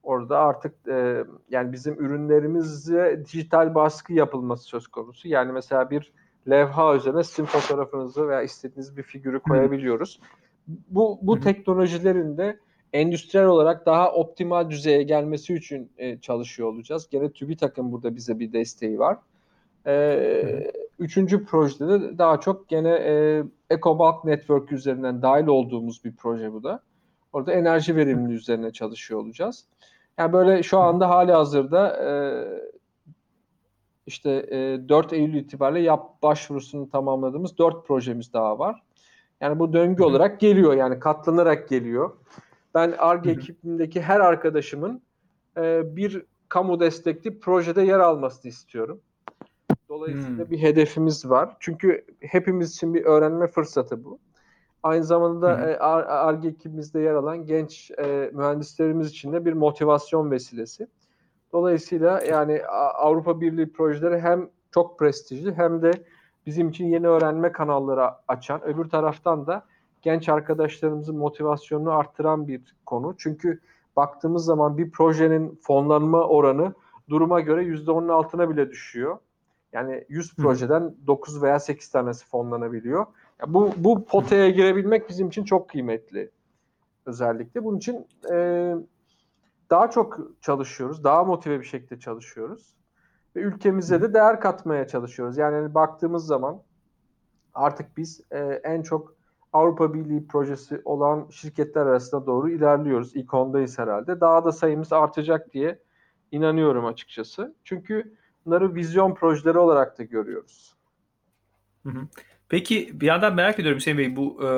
Orada 0.03 0.39
artık 0.39 0.89
e, 0.89 1.25
yani 1.51 1.73
bizim 1.73 1.95
ürünlerimize 1.95 3.23
dijital 3.27 3.75
baskı 3.75 4.13
yapılması 4.13 4.65
söz 4.65 4.87
konusu. 4.87 5.29
Yani 5.29 5.53
mesela 5.53 5.91
bir 5.91 6.13
levha 6.51 6.97
üzerine 6.97 7.25
sizin 7.25 7.45
fotoğrafınızı 7.45 8.29
veya 8.29 8.43
istediğiniz 8.43 8.97
bir 8.97 9.03
figürü 9.03 9.41
koyabiliyoruz. 9.41 10.21
Bu 10.89 11.19
bu 11.23 11.41
teknolojilerin 11.41 12.39
de 12.39 12.59
endüstriyel 12.93 13.47
olarak 13.47 13.87
daha 13.87 14.13
optimal 14.13 14.71
düzeye 14.71 15.03
gelmesi 15.03 15.55
için 15.55 15.91
e, 15.99 16.19
çalışıyor 16.19 16.69
olacağız. 16.69 17.09
Gene 17.11 17.33
TÜBİTAK'ın 17.33 17.93
burada 17.93 18.17
bize 18.17 18.39
bir 18.39 18.53
desteği 18.53 18.99
var. 18.99 19.19
E, 19.87 20.73
üçüncü 21.01 21.45
projede 21.45 22.01
de 22.01 22.19
daha 22.19 22.41
çok 22.41 22.69
gene 22.69 22.91
e, 22.91 23.45
EcoBulk 23.71 24.25
Network 24.25 24.73
üzerinden 24.73 25.23
dahil 25.23 25.47
olduğumuz 25.47 26.05
bir 26.05 26.17
proje 26.17 26.53
bu 26.53 26.63
da. 26.63 26.83
Orada 27.33 27.53
enerji 27.53 27.97
verimliliği 27.97 28.39
üzerine 28.39 28.73
çalışıyor 28.73 29.21
olacağız. 29.21 29.65
Yani 30.19 30.33
böyle 30.33 30.63
şu 30.63 30.79
anda 30.79 31.09
hali 31.09 31.33
hazırda 31.33 31.97
e, 32.05 32.11
işte 34.07 34.31
e, 34.31 34.89
4 34.89 35.13
Eylül 35.13 35.35
itibariyle 35.35 35.81
yap 35.81 36.23
başvurusunu 36.23 36.91
tamamladığımız 36.91 37.59
4 37.59 37.87
projemiz 37.87 38.33
daha 38.33 38.59
var. 38.59 38.83
Yani 39.41 39.59
bu 39.59 39.73
döngü 39.73 40.03
olarak 40.03 40.41
geliyor 40.41 40.75
yani 40.75 40.99
katlanarak 40.99 41.69
geliyor. 41.69 42.11
Ben 42.75 42.95
ARGE 42.99 43.31
ekibindeki 43.31 44.03
her 44.03 44.21
arkadaşımın 44.21 45.03
e, 45.57 45.97
bir 45.97 46.23
kamu 46.49 46.81
destekli 46.81 47.41
projede 47.41 47.83
yer 47.83 47.99
almasını 47.99 48.49
istiyorum. 48.49 49.01
Dolayısıyla 50.01 50.45
hmm. 50.45 50.51
bir 50.51 50.63
hedefimiz 50.63 51.31
var. 51.31 51.57
Çünkü 51.61 52.05
hepimiz 52.21 52.71
için 52.71 52.95
bir 52.95 53.05
öğrenme 53.05 53.47
fırsatı 53.47 54.05
bu. 54.05 54.19
Aynı 54.83 55.05
zamanda 55.05 55.49
ARGE 55.81 56.43
hmm. 56.43 56.51
ekibimizde 56.51 57.01
yer 57.01 57.15
alan 57.15 57.47
genç 57.47 57.91
e, 57.91 58.31
mühendislerimiz 58.35 59.09
için 59.09 59.33
de 59.33 59.45
bir 59.45 59.53
motivasyon 59.53 60.31
vesilesi. 60.31 60.87
Dolayısıyla 61.53 62.21
yani 62.25 62.63
Avrupa 62.95 63.41
Birliği 63.41 63.73
projeleri 63.73 64.21
hem 64.21 64.49
çok 64.71 64.99
prestijli 64.99 65.55
hem 65.55 65.83
de 65.83 65.91
bizim 66.47 66.69
için 66.69 66.87
yeni 66.87 67.09
öğrenme 67.09 67.53
kanalları 67.53 68.11
açan, 68.29 68.65
öbür 68.65 68.85
taraftan 68.85 69.47
da 69.47 69.65
genç 70.03 70.29
arkadaşlarımızın 70.29 71.17
motivasyonunu 71.17 71.93
arttıran 71.93 72.49
bir 72.49 72.77
konu. 72.87 73.15
Çünkü 73.19 73.61
baktığımız 73.97 74.45
zaman 74.45 74.79
bir 74.79 74.91
projenin 74.91 75.61
fonlanma 75.63 76.25
oranı 76.25 76.75
duruma 77.09 77.41
göre 77.41 77.63
%10'un 77.63 78.09
altına 78.09 78.51
bile 78.51 78.71
düşüyor. 78.71 79.19
Yani 79.73 80.05
100 80.09 80.37
projeden 80.37 80.95
9 81.07 81.43
veya 81.43 81.61
8 81.61 81.91
tanesi 81.91 82.27
fonlanabiliyor. 82.27 83.07
Yani 83.41 83.55
bu, 83.55 83.73
bu 83.77 84.05
potaya 84.05 84.51
girebilmek 84.51 85.09
bizim 85.09 85.29
için 85.29 85.45
çok 85.45 85.69
kıymetli 85.69 86.31
özellikle. 87.07 87.65
Bunun 87.65 87.79
için 87.79 88.07
e, 88.33 88.75
daha 89.71 89.91
çok 89.91 90.21
çalışıyoruz, 90.41 91.05
daha 91.05 91.25
motive 91.25 91.61
bir 91.61 91.65
şekilde 91.65 91.99
çalışıyoruz. 91.99 92.75
Ve 93.37 93.41
ülkemize 93.41 94.03
de 94.03 94.15
değer 94.15 94.41
katmaya 94.41 94.87
çalışıyoruz. 94.87 95.39
Yani 95.39 95.55
hani 95.55 95.75
baktığımız 95.75 96.27
zaman 96.27 96.63
artık 97.55 97.97
biz 97.97 98.21
e, 98.31 98.39
en 98.65 98.83
çok 98.83 99.15
Avrupa 99.53 99.95
Birliği 99.95 100.27
projesi 100.27 100.83
olan 100.85 101.27
şirketler 101.31 101.87
arasında 101.87 102.27
doğru 102.27 102.51
ilerliyoruz. 102.51 103.17
İlk 103.17 103.35
ondayız 103.35 103.79
herhalde. 103.79 104.21
Daha 104.21 104.45
da 104.45 104.53
sayımız 104.53 104.93
artacak 104.93 105.53
diye 105.53 105.79
inanıyorum 106.33 106.87
açıkçası. 106.87 107.55
Çünkü 107.65 108.15
bunları 108.47 108.75
vizyon 108.75 109.15
projeleri 109.15 109.59
olarak 109.59 109.99
da 109.99 110.03
görüyoruz. 110.03 110.75
Peki 112.49 113.01
bir 113.01 113.07
yandan 113.07 113.35
merak 113.35 113.59
ediyorum 113.59 113.79
Hüseyin 113.79 113.99
Bey 113.99 114.17
bu 114.17 114.45
e, 114.45 114.49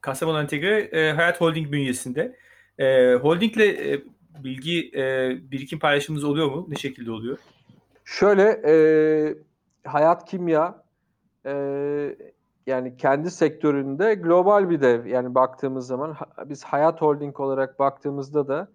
Kastamonu 0.00 0.40
Entegre 0.40 0.80
e, 0.80 1.12
Hayat 1.12 1.40
Holding 1.40 1.72
bünyesinde 1.72 2.36
e, 2.78 3.14
holdingle 3.14 3.92
e, 3.92 4.02
bilgi 4.44 4.90
e, 4.94 5.30
birikim 5.50 5.78
paylaşımınız 5.78 6.24
oluyor 6.24 6.50
mu? 6.50 6.66
Ne 6.68 6.76
şekilde 6.76 7.10
oluyor? 7.10 7.38
Şöyle 8.04 8.62
e, 8.66 8.74
Hayat 9.84 10.30
Kimya 10.30 10.82
e, 11.46 11.52
yani 12.66 12.96
kendi 12.96 13.30
sektöründe 13.30 14.14
global 14.14 14.70
bir 14.70 14.80
dev. 14.80 15.06
Yani 15.06 15.34
baktığımız 15.34 15.86
zaman 15.86 16.16
biz 16.44 16.64
Hayat 16.64 17.02
Holding 17.02 17.40
olarak 17.40 17.78
baktığımızda 17.78 18.48
da 18.48 18.68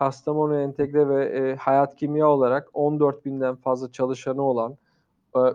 Kastamonu 0.00 0.60
Entegre 0.60 1.08
ve 1.08 1.24
e, 1.24 1.56
Hayat 1.56 1.96
Kimya 1.96 2.28
olarak 2.28 2.68
14 2.72 3.24
binden 3.24 3.56
fazla 3.56 3.92
çalışanı 3.92 4.42
olan 4.42 4.76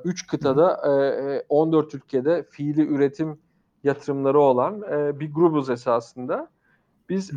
3 0.03 0.23
e, 0.23 0.27
kıtada 0.27 0.91
e, 1.37 1.45
14 1.49 1.95
ülkede 1.95 2.43
fiili 2.43 2.87
üretim 2.87 3.39
yatırımları 3.83 4.39
olan 4.39 4.81
e, 4.91 5.19
bir 5.19 5.33
grubuz 5.33 5.69
esasında. 5.69 6.49
Biz 7.09 7.31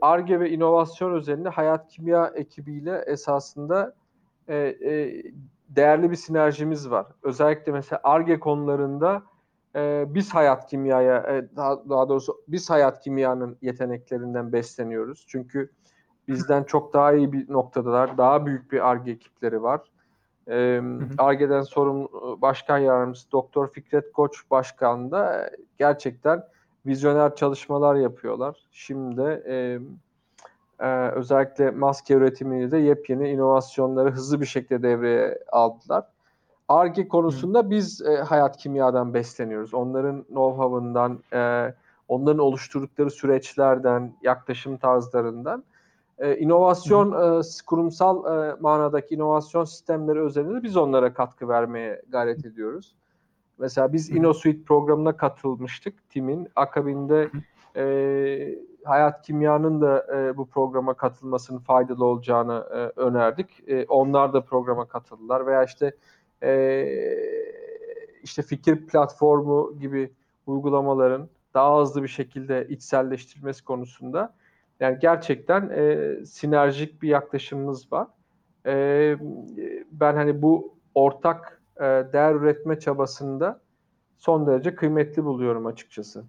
ARGE 0.00 0.34
e, 0.34 0.40
ve 0.40 0.50
inovasyon 0.50 1.14
üzerinde 1.14 1.48
Hayat 1.48 1.88
Kimya 1.88 2.26
ekibiyle 2.34 3.04
esasında 3.06 3.94
e, 4.48 4.56
e, 4.56 5.22
değerli 5.68 6.10
bir 6.10 6.16
sinerjimiz 6.16 6.90
var. 6.90 7.06
Özellikle 7.22 7.72
mesela 7.72 8.00
ARGE 8.04 8.40
konularında 8.40 9.22
e, 9.76 10.04
biz 10.08 10.34
hayat 10.34 10.70
kimyaya 10.70 11.16
e, 11.16 11.56
daha, 11.56 11.88
daha 11.88 12.08
doğrusu 12.08 12.42
biz 12.48 12.70
hayat 12.70 13.00
kimyanın 13.00 13.56
yeteneklerinden 13.62 14.52
besleniyoruz. 14.52 15.24
Çünkü 15.28 15.70
bizden 16.28 16.64
çok 16.64 16.94
daha 16.94 17.12
iyi 17.12 17.32
bir 17.32 17.52
noktadalar. 17.52 18.18
Daha 18.18 18.46
büyük 18.46 18.72
bir 18.72 18.90
ARGE 18.90 19.10
ekipleri 19.10 19.62
var. 19.62 19.80
ARGE'den 21.18 21.60
e, 21.60 21.64
sorumlu 21.64 22.38
başkan 22.42 22.78
yardımcısı 22.78 23.32
Doktor 23.32 23.68
Fikret 23.68 24.12
Koç 24.12 24.50
Başkan 24.50 25.10
da 25.10 25.50
gerçekten 25.78 26.44
vizyoner 26.86 27.36
çalışmalar 27.36 27.94
yapıyorlar. 27.94 28.56
Şimdi 28.72 29.42
e, 29.46 29.78
e, 30.80 31.08
özellikle 31.08 31.70
maske 31.70 32.14
üretimini 32.14 32.70
de 32.70 32.78
yepyeni 32.78 33.28
inovasyonları 33.30 34.10
hızlı 34.10 34.40
bir 34.40 34.46
şekilde 34.46 34.82
devreye 34.82 35.38
aldılar. 35.52 36.04
ARGE 36.68 37.08
konusunda 37.08 37.70
biz 37.70 38.02
e, 38.02 38.16
hayat 38.16 38.56
kimyadan 38.56 39.14
besleniyoruz. 39.14 39.74
Onların 39.74 40.24
know-how'ından, 40.28 41.18
e, 41.32 41.74
onların 42.08 42.38
oluşturdukları 42.38 43.10
süreçlerden, 43.10 44.12
yaklaşım 44.22 44.76
tarzlarından. 44.76 45.64
E, 46.18 46.36
inovasyon, 46.36 47.12
e, 47.12 47.42
kurumsal 47.66 48.24
e, 48.24 48.56
manadaki 48.60 49.14
inovasyon 49.14 49.64
sistemleri 49.64 50.20
özelinde 50.20 50.62
biz 50.62 50.76
onlara 50.76 51.14
katkı 51.14 51.48
vermeye 51.48 52.02
gayret 52.08 52.46
ediyoruz. 52.46 52.94
Mesela 53.58 53.92
biz 53.92 54.10
InnoSuite 54.10 54.64
programına 54.64 55.16
katılmıştık 55.16 56.10
timin. 56.10 56.48
Akabinde 56.56 57.30
e, 57.76 58.58
Hayat 58.84 59.22
Kimya'nın 59.22 59.80
da 59.80 60.06
e, 60.16 60.36
bu 60.36 60.46
programa 60.46 60.94
katılmasının 60.94 61.58
faydalı 61.58 62.04
olacağını 62.04 62.66
e, 62.70 63.00
önerdik. 63.00 63.68
E, 63.68 63.84
onlar 63.88 64.32
da 64.32 64.44
programa 64.44 64.88
katıldılar 64.88 65.46
veya 65.46 65.64
işte 65.64 65.96
e, 66.42 66.86
işte 68.22 68.42
fikir 68.42 68.86
platformu 68.86 69.78
gibi 69.78 70.12
uygulamaların 70.46 71.28
daha 71.54 71.80
hızlı 71.80 72.02
bir 72.02 72.08
şekilde 72.08 72.66
içselleştirilmesi 72.68 73.64
konusunda 73.64 74.34
yani 74.80 74.98
gerçekten 75.00 75.70
e, 75.70 76.14
sinerjik 76.26 77.02
bir 77.02 77.08
yaklaşımımız 77.08 77.92
var. 77.92 78.06
E, 78.66 79.16
ben 79.92 80.14
hani 80.14 80.42
bu 80.42 80.78
ortak 80.94 81.62
e, 81.76 81.82
değer 81.82 82.34
üretme 82.34 82.78
çabasında 82.78 83.60
son 84.18 84.46
derece 84.46 84.74
kıymetli 84.74 85.24
buluyorum 85.24 85.66
açıkçası. 85.66 86.24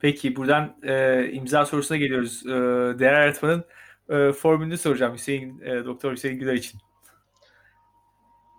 Peki 0.00 0.36
buradan 0.36 0.76
e, 0.82 1.24
imza 1.32 1.66
sorusuna 1.66 1.98
geliyoruz. 1.98 2.46
E, 2.46 2.50
değer 2.98 3.20
yaratmanın 3.20 3.64
e, 4.08 4.32
formülünü 4.32 4.78
soracağım 4.78 5.14
Hüseyin 5.14 5.60
e, 5.60 5.84
Doktor 5.84 6.12
Hüseyin 6.12 6.38
Güler 6.38 6.54
için. 6.54 6.80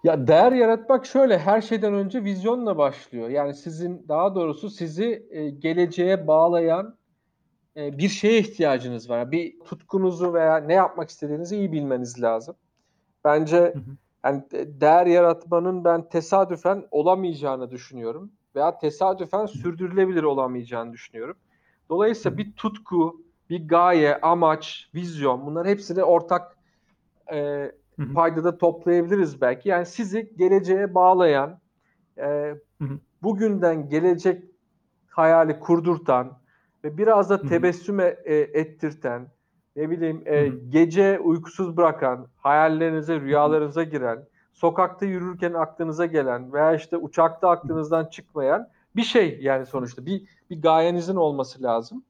Ya 0.04 0.28
değer 0.28 0.52
yaratmak 0.52 1.06
şöyle 1.06 1.40
her 1.40 1.62
şeyden 1.62 1.94
önce 1.94 2.24
vizyonla 2.24 2.78
başlıyor. 2.78 3.30
Yani 3.30 3.54
sizin 3.54 4.06
daha 4.08 4.36
doğrusu 4.36 4.70
sizi 4.70 5.28
e, 5.32 5.50
geleceğe 5.50 6.28
bağlayan 6.28 6.99
bir 7.80 8.10
şeye 8.10 8.40
ihtiyacınız 8.40 9.10
var. 9.10 9.32
Bir 9.32 9.60
tutkunuzu 9.60 10.34
veya 10.34 10.58
ne 10.58 10.74
yapmak 10.74 11.10
istediğinizi 11.10 11.58
iyi 11.58 11.72
bilmeniz 11.72 12.22
lazım. 12.22 12.56
Bence 13.24 13.58
hı 13.58 13.64
hı. 13.66 13.82
yani 14.24 14.44
değer 14.52 15.06
yaratmanın 15.06 15.84
ben 15.84 16.10
tesadüfen 16.10 16.88
olamayacağını 16.92 17.72
düşünüyorum 17.72 18.32
veya 18.56 18.78
tesadüfen 18.78 19.46
sürdürülebilir 19.46 20.24
olamayacağını 20.24 20.94
düşünüyorum. 20.94 21.38
Dolayısıyla 21.90 22.38
bir 22.38 22.54
tutku, 22.54 23.22
bir 23.50 23.68
gaye, 23.68 24.22
amaç, 24.22 24.90
vizyon 24.96 25.46
bunlar 25.46 25.68
hepsini 25.68 26.04
ortak 26.04 26.58
e, 27.34 27.72
paydada 28.14 28.58
toplayabiliriz 28.58 29.42
belki. 29.42 29.70
Yani 29.70 29.86
sizi 29.86 30.34
geleceğe 30.38 30.96
bağlayan, 30.96 31.60
e, 32.18 32.56
bugünden 33.24 33.90
gelecek 33.90 34.44
hayali 35.10 35.60
kurdurtan 35.60 36.39
ve 36.84 36.98
biraz 36.98 37.30
da 37.30 37.42
tebessüm 37.42 38.00
e, 38.00 38.10
ettirten, 38.54 39.28
ne 39.76 39.90
bileyim 39.90 40.22
e, 40.26 40.48
gece 40.70 41.20
uykusuz 41.20 41.78
bırakan, 41.78 42.28
hayallerinize, 42.38 43.20
rüyalarınıza 43.20 43.84
giren, 43.84 44.26
sokakta 44.54 45.06
yürürken 45.06 45.54
aklınıza 45.54 46.06
gelen 46.06 46.54
veya 46.54 46.76
işte 46.76 46.98
uçakta 46.98 47.50
aklınızdan 47.50 48.06
çıkmayan 48.06 48.68
bir 48.96 49.04
şey 49.04 49.40
yani 49.42 49.66
sonuçta. 49.66 50.06
Bir 50.06 50.22
bir 50.50 50.62
gayenizin 50.62 51.16
olması 51.16 51.64
lazım. 51.64 52.04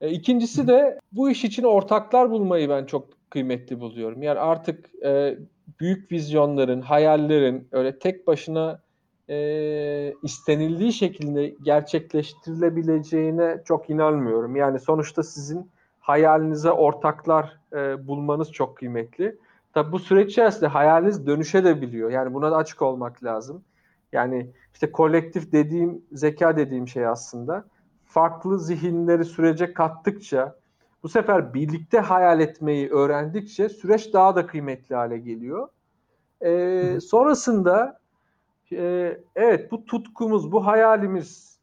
E, 0.00 0.10
ikincisi 0.10 0.68
de 0.68 0.98
bu 1.12 1.30
iş 1.30 1.44
için 1.44 1.62
ortaklar 1.62 2.30
bulmayı 2.30 2.68
ben 2.68 2.84
çok 2.84 3.30
kıymetli 3.30 3.80
buluyorum. 3.80 4.22
Yani 4.22 4.38
artık 4.38 5.04
e, 5.04 5.38
büyük 5.80 6.12
vizyonların, 6.12 6.80
hayallerin 6.80 7.68
öyle 7.72 7.98
tek 7.98 8.26
başına 8.26 8.80
e, 9.28 10.14
istenildiği 10.22 10.92
şekilde 10.92 11.48
gerçekleştirilebileceğine 11.48 13.62
çok 13.64 13.90
inanmıyorum. 13.90 14.56
Yani 14.56 14.78
sonuçta 14.78 15.22
sizin 15.22 15.70
hayalinize 16.00 16.70
ortaklar 16.70 17.60
e, 17.72 18.06
bulmanız 18.06 18.52
çok 18.52 18.76
kıymetli. 18.76 19.36
Tabi 19.72 19.92
bu 19.92 19.98
süreç 19.98 20.32
içerisinde 20.32 20.66
hayaliniz 20.66 21.26
dönüşebiliyor. 21.26 22.10
Yani 22.10 22.34
buna 22.34 22.50
da 22.50 22.56
açık 22.56 22.82
olmak 22.82 23.24
lazım. 23.24 23.64
Yani 24.12 24.50
işte 24.74 24.92
kolektif 24.92 25.52
dediğim, 25.52 26.02
zeka 26.12 26.56
dediğim 26.56 26.88
şey 26.88 27.06
aslında 27.06 27.64
farklı 28.04 28.60
zihinleri 28.60 29.24
sürece 29.24 29.72
kattıkça 29.72 30.56
bu 31.02 31.08
sefer 31.08 31.54
birlikte 31.54 31.98
hayal 31.98 32.40
etmeyi 32.40 32.90
öğrendikçe 32.90 33.68
süreç 33.68 34.12
daha 34.12 34.36
da 34.36 34.46
kıymetli 34.46 34.94
hale 34.94 35.18
geliyor. 35.18 35.68
Ee, 36.40 36.98
sonrasında 37.00 38.03
e, 38.72 39.18
evet 39.36 39.70
bu 39.72 39.84
tutkumuz, 39.84 40.52
bu 40.52 40.66
hayalimiz 40.66 41.58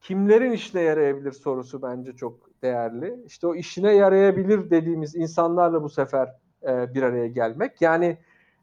kimlerin 0.00 0.52
işine 0.52 0.82
yarayabilir 0.82 1.32
sorusu 1.32 1.82
bence 1.82 2.12
çok 2.12 2.62
değerli. 2.62 3.16
İşte 3.26 3.46
o 3.46 3.54
işine 3.54 3.92
yarayabilir 3.92 4.70
dediğimiz 4.70 5.16
insanlarla 5.16 5.82
bu 5.82 5.88
sefer 5.88 6.28
e, 6.62 6.94
bir 6.94 7.02
araya 7.02 7.26
gelmek. 7.26 7.82
Yani 7.82 8.18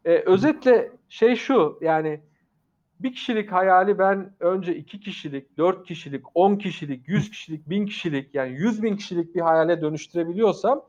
e, 0.05 0.15
özetle 0.17 0.91
şey 1.09 1.35
şu 1.35 1.79
yani 1.81 2.21
bir 2.99 3.13
kişilik 3.13 3.51
hayali 3.51 3.99
ben 3.99 4.33
önce 4.39 4.75
iki 4.75 4.99
kişilik, 4.99 5.57
dört 5.57 5.87
kişilik, 5.87 6.25
on 6.35 6.55
kişilik, 6.55 7.07
yüz 7.07 7.29
kişilik, 7.29 7.69
bin 7.69 7.85
kişilik 7.85 8.35
yani 8.35 8.51
yüz 8.51 8.83
bin 8.83 8.97
kişilik 8.97 9.35
bir 9.35 9.41
hayale 9.41 9.81
dönüştürebiliyorsam 9.81 10.81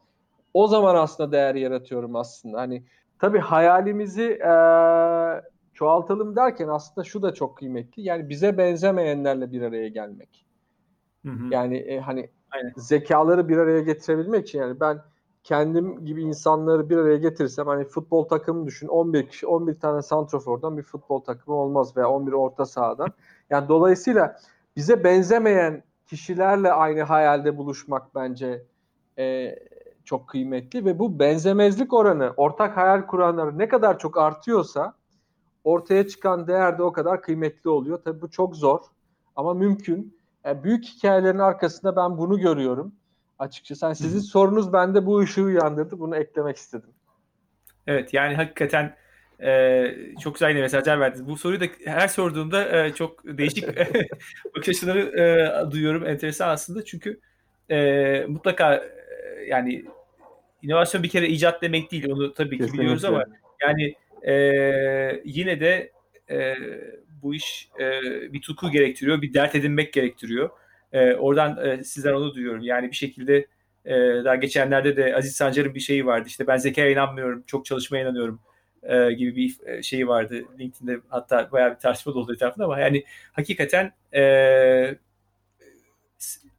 o 0.55 0.67
zaman 0.67 0.95
aslında 0.95 1.33
değer 1.33 1.55
yaratıyorum 1.55 2.17
aslında. 2.17 2.59
Hani 2.59 2.83
tabii 3.19 3.39
hayalimizi 3.39 4.25
e, 4.25 4.53
çoğaltalım 5.79 6.37
derken 6.37 6.69
aslında 6.69 7.05
şu 7.05 7.23
da 7.23 7.35
çok 7.35 7.59
kıymetli. 7.59 8.03
Yani 8.03 8.29
bize 8.29 8.59
benzemeyenlerle 8.59 9.53
bir 9.53 9.63
araya 9.63 9.89
gelmek. 9.89 10.47
Hı 11.25 11.31
hı. 11.31 11.47
Yani 11.51 11.77
e, 11.77 12.01
hani 12.01 12.31
Aynen. 12.51 12.73
zekaları 12.77 13.49
bir 13.49 13.57
araya 13.57 13.81
getirebilmek 13.81 14.49
için 14.49 14.59
yani 14.59 14.81
ben 14.81 15.03
kendim 15.45 16.05
gibi 16.05 16.23
insanları 16.23 16.91
bir 16.91 16.97
araya 16.97 17.17
getirirsem 17.17 17.67
hani 17.67 17.85
futbol 17.85 18.29
takımı 18.29 18.67
düşün 18.67 18.89
11 18.89 19.29
kişi 19.29 19.47
11 19.47 19.81
tane 19.81 20.03
santrofordan 20.03 20.79
bir 20.79 20.83
futbol 20.83 21.21
takımı 21.21 21.57
olmaz 21.57 21.97
veya 21.97 22.11
11 22.11 22.33
orta 22.33 22.67
sahadan. 22.67 23.09
Yani 23.51 23.69
dolayısıyla 23.69 24.37
bize 24.77 25.05
benzemeyen 25.05 25.83
kişilerle 26.07 26.73
aynı 26.73 27.03
hayalde 27.03 27.59
buluşmak 27.59 28.15
bence 28.15 28.65
e, 29.19 29.57
çok 30.05 30.29
kıymetli 30.29 30.85
ve 30.85 30.99
bu 30.99 31.19
benzemezlik 31.19 31.93
oranı 31.93 32.35
ortak 32.37 32.77
hayal 32.77 33.07
kuranları 33.07 33.59
ne 33.59 33.69
kadar 33.69 33.99
çok 33.99 34.19
artıyorsa 34.19 34.98
ortaya 35.73 36.09
çıkan 36.09 36.47
değer 36.47 36.79
de 36.79 36.83
o 36.83 36.93
kadar 36.93 37.23
kıymetli 37.23 37.71
oluyor. 37.71 38.03
Tabii 38.05 38.21
bu 38.21 38.31
çok 38.31 38.57
zor 38.57 38.81
ama 39.37 39.55
mümkün. 39.55 40.19
Yani 40.45 40.65
büyük 40.65 40.85
hikayelerin 40.85 41.39
arkasında 41.39 41.97
ben 41.97 42.19
bunu 42.19 42.39
görüyorum 42.39 42.93
açıkçası. 43.39 43.87
Yani 43.87 43.97
sizin 43.97 44.21
sorunuz 44.21 44.73
bende 44.73 45.07
bu 45.07 45.19
ışığı 45.19 45.43
uyandırdı. 45.43 45.99
Bunu 45.99 46.17
eklemek 46.17 46.57
istedim. 46.57 46.91
Evet 47.87 48.15
yani 48.15 48.35
hakikaten 48.35 48.97
e, 49.43 49.85
çok 50.21 50.35
güzel 50.35 50.51
yine 50.51 50.61
mesajlar 50.61 51.01
verdiniz. 51.01 51.29
Bu 51.29 51.37
soruyu 51.37 51.61
da 51.61 51.65
her 51.85 52.09
sorduğumda 52.09 52.85
e, 52.85 52.95
çok 52.95 53.25
değişik 53.25 53.69
bakış 54.57 54.69
açıları 54.69 55.01
e, 55.01 55.71
duyuyorum. 55.71 56.07
Enteresan 56.07 56.49
aslında 56.49 56.85
çünkü 56.85 57.21
e, 57.71 58.27
mutlaka 58.29 58.75
e, 58.75 58.91
yani 59.49 59.85
inovasyon 60.63 61.03
bir 61.03 61.09
kere 61.09 61.29
icat 61.29 61.63
demek 61.63 61.91
değil. 61.91 62.11
Onu 62.11 62.35
tabii 62.35 62.51
ki 62.51 62.57
Kesinlikle. 62.57 62.79
biliyoruz 62.83 63.05
ama 63.05 63.25
yani 63.63 63.95
e, 64.27 64.33
yine 65.25 65.61
de 65.61 65.93
e, 66.31 66.55
bu 67.23 67.35
iş 67.35 67.69
e, 67.81 68.03
bir 68.33 68.41
tutku 68.41 68.71
gerektiriyor, 68.71 69.23
bir 69.23 69.35
dert 69.35 69.55
edinmek 69.55 69.93
gerektiriyor. 69.93 70.51
E, 70.93 71.15
oradan 71.15 71.67
e, 71.67 71.85
sizden 71.85 72.13
onu 72.13 72.35
duyuyorum. 72.35 72.63
Yani 72.63 72.91
bir 72.91 72.97
şekilde 72.97 73.47
e, 73.85 73.95
daha 74.25 74.35
geçenlerde 74.35 74.97
de 74.97 75.17
Aziz 75.17 75.37
Sancar'ın 75.37 75.75
bir 75.75 75.81
şeyi 75.81 76.07
vardı. 76.07 76.29
İşte 76.29 76.47
ben 76.47 76.57
zekaya 76.57 76.91
inanmıyorum, 76.91 77.45
çok 77.47 77.65
çalışmaya 77.65 78.03
inanıyorum 78.03 78.41
e, 78.83 79.13
gibi 79.13 79.37
bir 79.37 79.57
e, 79.67 79.83
şeyi 79.83 80.09
vardı. 80.09 80.43
LinkedIn'de 80.59 81.01
hatta 81.09 81.53
bayağı 81.53 81.75
bir 81.75 81.79
tartışma 81.79 82.15
da 82.15 82.19
oldu 82.19 82.35
etrafında 82.35 82.65
ama 82.65 82.81
yani 82.81 83.05
hakikaten 83.33 83.93
e, 84.15 84.97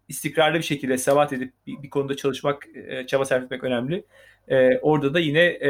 istikrarlı 0.08 0.58
bir 0.58 0.64
şekilde 0.64 0.98
sebat 0.98 1.34
edip 1.34 1.54
bir, 1.68 1.84
bir 1.84 1.90
konuda 1.90 2.16
çalışmak, 2.16 2.68
e, 2.88 3.08
çaba 3.08 3.26
sarf 3.26 3.44
etmek 3.44 3.64
önemli. 3.64 4.06
E, 4.48 4.78
orada 4.78 5.14
da 5.14 5.20
yine 5.20 5.42
e, 5.42 5.70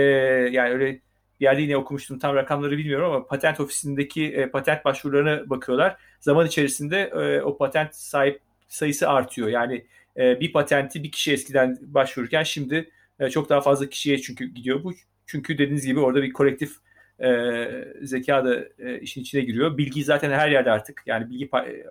yani 0.52 0.74
öyle 0.74 1.00
bir 1.40 1.46
yerde 1.46 1.62
yine 1.62 1.78
okumuştum 1.78 2.20
tam 2.20 2.36
rakamları 2.36 2.78
bilmiyorum 2.78 3.12
ama 3.12 3.26
patent 3.26 3.60
ofisindeki 3.60 4.26
e, 4.26 4.50
patent 4.50 4.86
başvurularına 4.86 5.50
bakıyorlar. 5.50 5.98
Zaman 6.20 6.48
içerisinde 6.48 7.02
e, 7.02 7.42
o 7.42 7.58
patent 7.58 7.96
sahip 7.96 8.42
sayısı 8.68 9.10
artıyor. 9.10 9.48
Yani 9.48 9.86
e, 10.18 10.40
bir 10.40 10.54
patenti 10.54 11.04
bir 11.04 11.12
kişi 11.12 11.34
eskiden 11.34 11.78
başvururken 11.82 12.44
şimdi 12.44 12.90
e, 13.20 13.30
çok 13.30 13.50
daha 13.50 13.62
fazla 13.62 13.90
kişiye 13.90 14.18
çünkü 14.18 14.46
gidiyor 14.46 14.84
bu. 14.84 14.94
Çünkü 15.26 15.58
dediğiniz 15.58 15.86
gibi 15.86 16.00
orada 16.00 16.24
bir 16.24 16.34
kolektif 16.34 16.72
e, 17.20 17.68
zeka 18.02 18.46
da 18.46 18.60
e, 18.80 19.00
işin 19.00 19.22
içine 19.22 19.42
giriyor. 19.42 19.78
Bilgi 19.78 20.04
zaten 20.04 20.32
her 20.32 20.50
yerde 20.50 20.72
artık. 20.72 21.04
Yani 21.06 21.30
bilgi 21.30 21.46
e, 21.46 21.86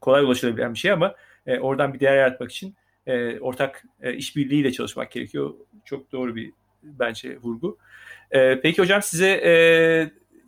kolay 0.00 0.24
ulaşılabilen 0.24 0.74
bir 0.74 0.78
şey 0.78 0.92
ama 0.92 1.14
e, 1.46 1.58
oradan 1.58 1.94
bir 1.94 2.00
değer 2.00 2.16
yaratmak 2.16 2.52
için 2.52 2.74
e, 3.06 3.40
ortak 3.40 3.84
e, 4.00 4.14
işbirliğiyle 4.14 4.72
çalışmak 4.72 5.10
gerekiyor. 5.10 5.54
Çok 5.84 6.12
doğru 6.12 6.36
bir 6.36 6.52
bence 6.82 7.38
vurgu. 7.38 7.78
E, 8.30 8.60
peki 8.60 8.82
hocam 8.82 9.02
size 9.02 9.28
e, 9.28 9.52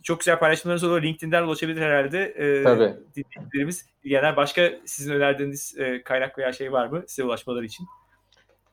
çok 0.02 0.20
güzel 0.20 0.38
paylaşımlarınız 0.38 0.84
olur. 0.84 1.02
LinkedIn'den 1.02 1.42
ulaşabilir 1.42 1.82
herhalde. 1.82 2.24
E, 2.24 2.62
Tabii. 2.62 2.94
Dinleyicilerimiz. 3.16 3.86
Yani 4.04 4.36
başka 4.36 4.70
sizin 4.84 5.12
önerdiğiniz 5.12 5.74
e, 5.78 6.02
kaynak 6.02 6.38
veya 6.38 6.52
şey 6.52 6.72
var 6.72 6.86
mı 6.86 7.04
size 7.06 7.24
ulaşmaları 7.24 7.64
için? 7.64 7.86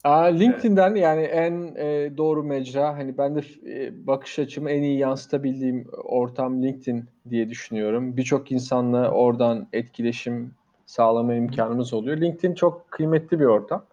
Aa, 0.04 0.24
LinkedIn'den 0.24 0.96
yani 0.96 1.22
en 1.22 1.76
e, 1.76 2.18
doğru 2.18 2.44
mecra. 2.44 2.98
Hani 2.98 3.18
ben 3.18 3.36
de 3.36 3.42
e, 3.68 4.08
bakış 4.08 4.40
açımı 4.40 4.72
en 4.72 4.82
iyi 4.82 4.98
yansıtabildiğim 4.98 5.88
ortam 6.04 6.64
LinkedIn 6.64 7.06
diye 7.30 7.50
düşünüyorum. 7.50 8.18
Birçok 8.18 8.52
insanla 8.52 9.12
oradan 9.12 9.68
etkileşim 9.74 10.52
sağlama 10.86 11.34
imkanımız 11.34 11.94
oluyor. 11.94 12.18
LinkedIn 12.18 12.54
çok 12.54 12.92
kıymetli 12.92 13.40
bir 13.40 13.46
ortam. 13.46 13.86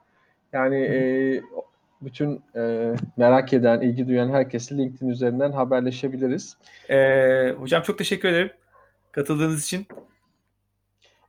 Yani 0.52 0.76
e, 0.76 1.42
bütün 2.04 2.42
e, 2.56 2.94
merak 3.16 3.52
eden, 3.52 3.80
ilgi 3.80 4.08
duyan 4.08 4.28
herkesle 4.28 4.78
LinkedIn 4.78 5.08
üzerinden 5.08 5.52
haberleşebiliriz. 5.52 6.56
Ee, 6.90 7.50
hocam 7.58 7.82
çok 7.82 7.98
teşekkür 7.98 8.28
ederim 8.28 8.50
katıldığınız 9.12 9.64
için. 9.64 9.86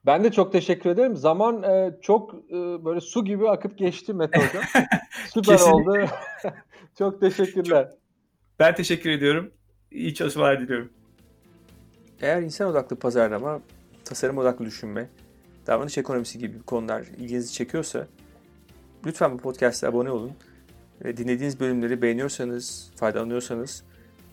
Ben 0.06 0.24
de 0.24 0.32
çok 0.32 0.52
teşekkür 0.52 0.90
ederim. 0.90 1.16
Zaman 1.16 1.64
e, 1.64 1.92
çok 2.02 2.34
e, 2.34 2.86
böyle 2.86 3.02
su 3.02 3.26
gibi 3.26 3.50
akıp 3.50 3.78
geçti 3.78 4.14
Mete 4.14 4.40
Hocam. 4.40 4.64
Süper 5.34 5.60
oldu. 5.60 6.06
çok 6.98 7.22
teşekkürler. 7.22 7.92
Ben 8.60 8.76
teşekkür 8.76 9.10
ediyorum. 9.10 9.52
İyi 9.92 10.14
çalışmalar 10.14 10.62
diliyorum. 10.62 10.90
Eğer 12.22 12.42
insan 12.42 12.68
odaklı 12.68 12.96
pazarlama, 12.96 13.62
tasarım 14.06 14.38
odaklı 14.38 14.66
düşünme, 14.66 15.10
davranış 15.68 15.98
ekonomisi 15.98 16.40
gibi 16.40 16.62
konular 16.62 17.02
ilginizi 17.02 17.54
çekiyorsa 17.54 18.08
lütfen 19.06 19.34
bu 19.34 19.38
podcast'a 19.38 19.88
abone 19.88 20.12
olun. 20.12 20.32
Dinlediğiniz 21.04 21.60
bölümleri 21.60 22.02
beğeniyorsanız, 22.02 22.92
faydalanıyorsanız 22.96 23.84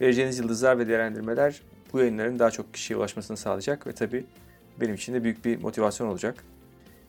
vereceğiniz 0.00 0.38
yıldızlar 0.38 0.78
ve 0.78 0.88
değerlendirmeler 0.88 1.62
bu 1.92 1.98
yayınların 1.98 2.38
daha 2.38 2.50
çok 2.50 2.74
kişiye 2.74 2.96
ulaşmasını 2.96 3.36
sağlayacak 3.36 3.86
ve 3.86 3.92
tabii 3.92 4.24
benim 4.80 4.94
için 4.94 5.14
de 5.14 5.24
büyük 5.24 5.44
bir 5.44 5.62
motivasyon 5.62 6.08
olacak. 6.08 6.44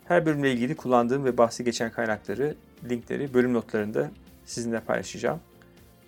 Her 0.06 0.26
bölümle 0.26 0.52
ilgili 0.52 0.76
kullandığım 0.76 1.26
ve 1.26 1.38
bahsi 1.38 1.64
geçen 1.64 1.92
kaynakları, 1.92 2.56
linkleri 2.90 3.34
bölüm 3.34 3.54
notlarında 3.54 4.12
sizinle 4.46 4.80
paylaşacağım. 4.80 5.40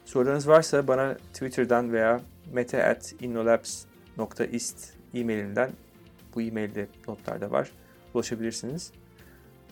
Sorularınız 0.05 0.47
varsa 0.47 0.87
bana 0.87 1.17
Twitter'dan 1.33 1.93
veya 1.93 2.21
mete.innolabs.ist 2.53 4.93
e-mailimden 5.13 5.71
bu 6.35 6.41
e-mailde 6.41 6.87
notlarda 7.07 7.51
var. 7.51 7.71
Ulaşabilirsiniz. 8.13 8.91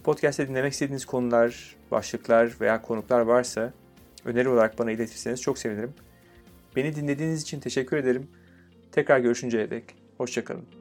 Podcast'te 0.03 0.47
dinlemek 0.47 0.73
istediğiniz 0.73 1.05
konular, 1.05 1.75
başlıklar 1.91 2.51
veya 2.61 2.81
konuklar 2.81 3.19
varsa 3.21 3.73
öneri 4.25 4.49
olarak 4.49 4.79
bana 4.79 4.91
iletirseniz 4.91 5.41
çok 5.41 5.57
sevinirim. 5.57 5.93
Beni 6.75 6.95
dinlediğiniz 6.95 7.41
için 7.41 7.59
teşekkür 7.59 7.97
ederim. 7.97 8.27
Tekrar 8.91 9.19
görüşünceye 9.19 9.69
dek 9.69 9.83
hoşçakalın. 10.17 10.80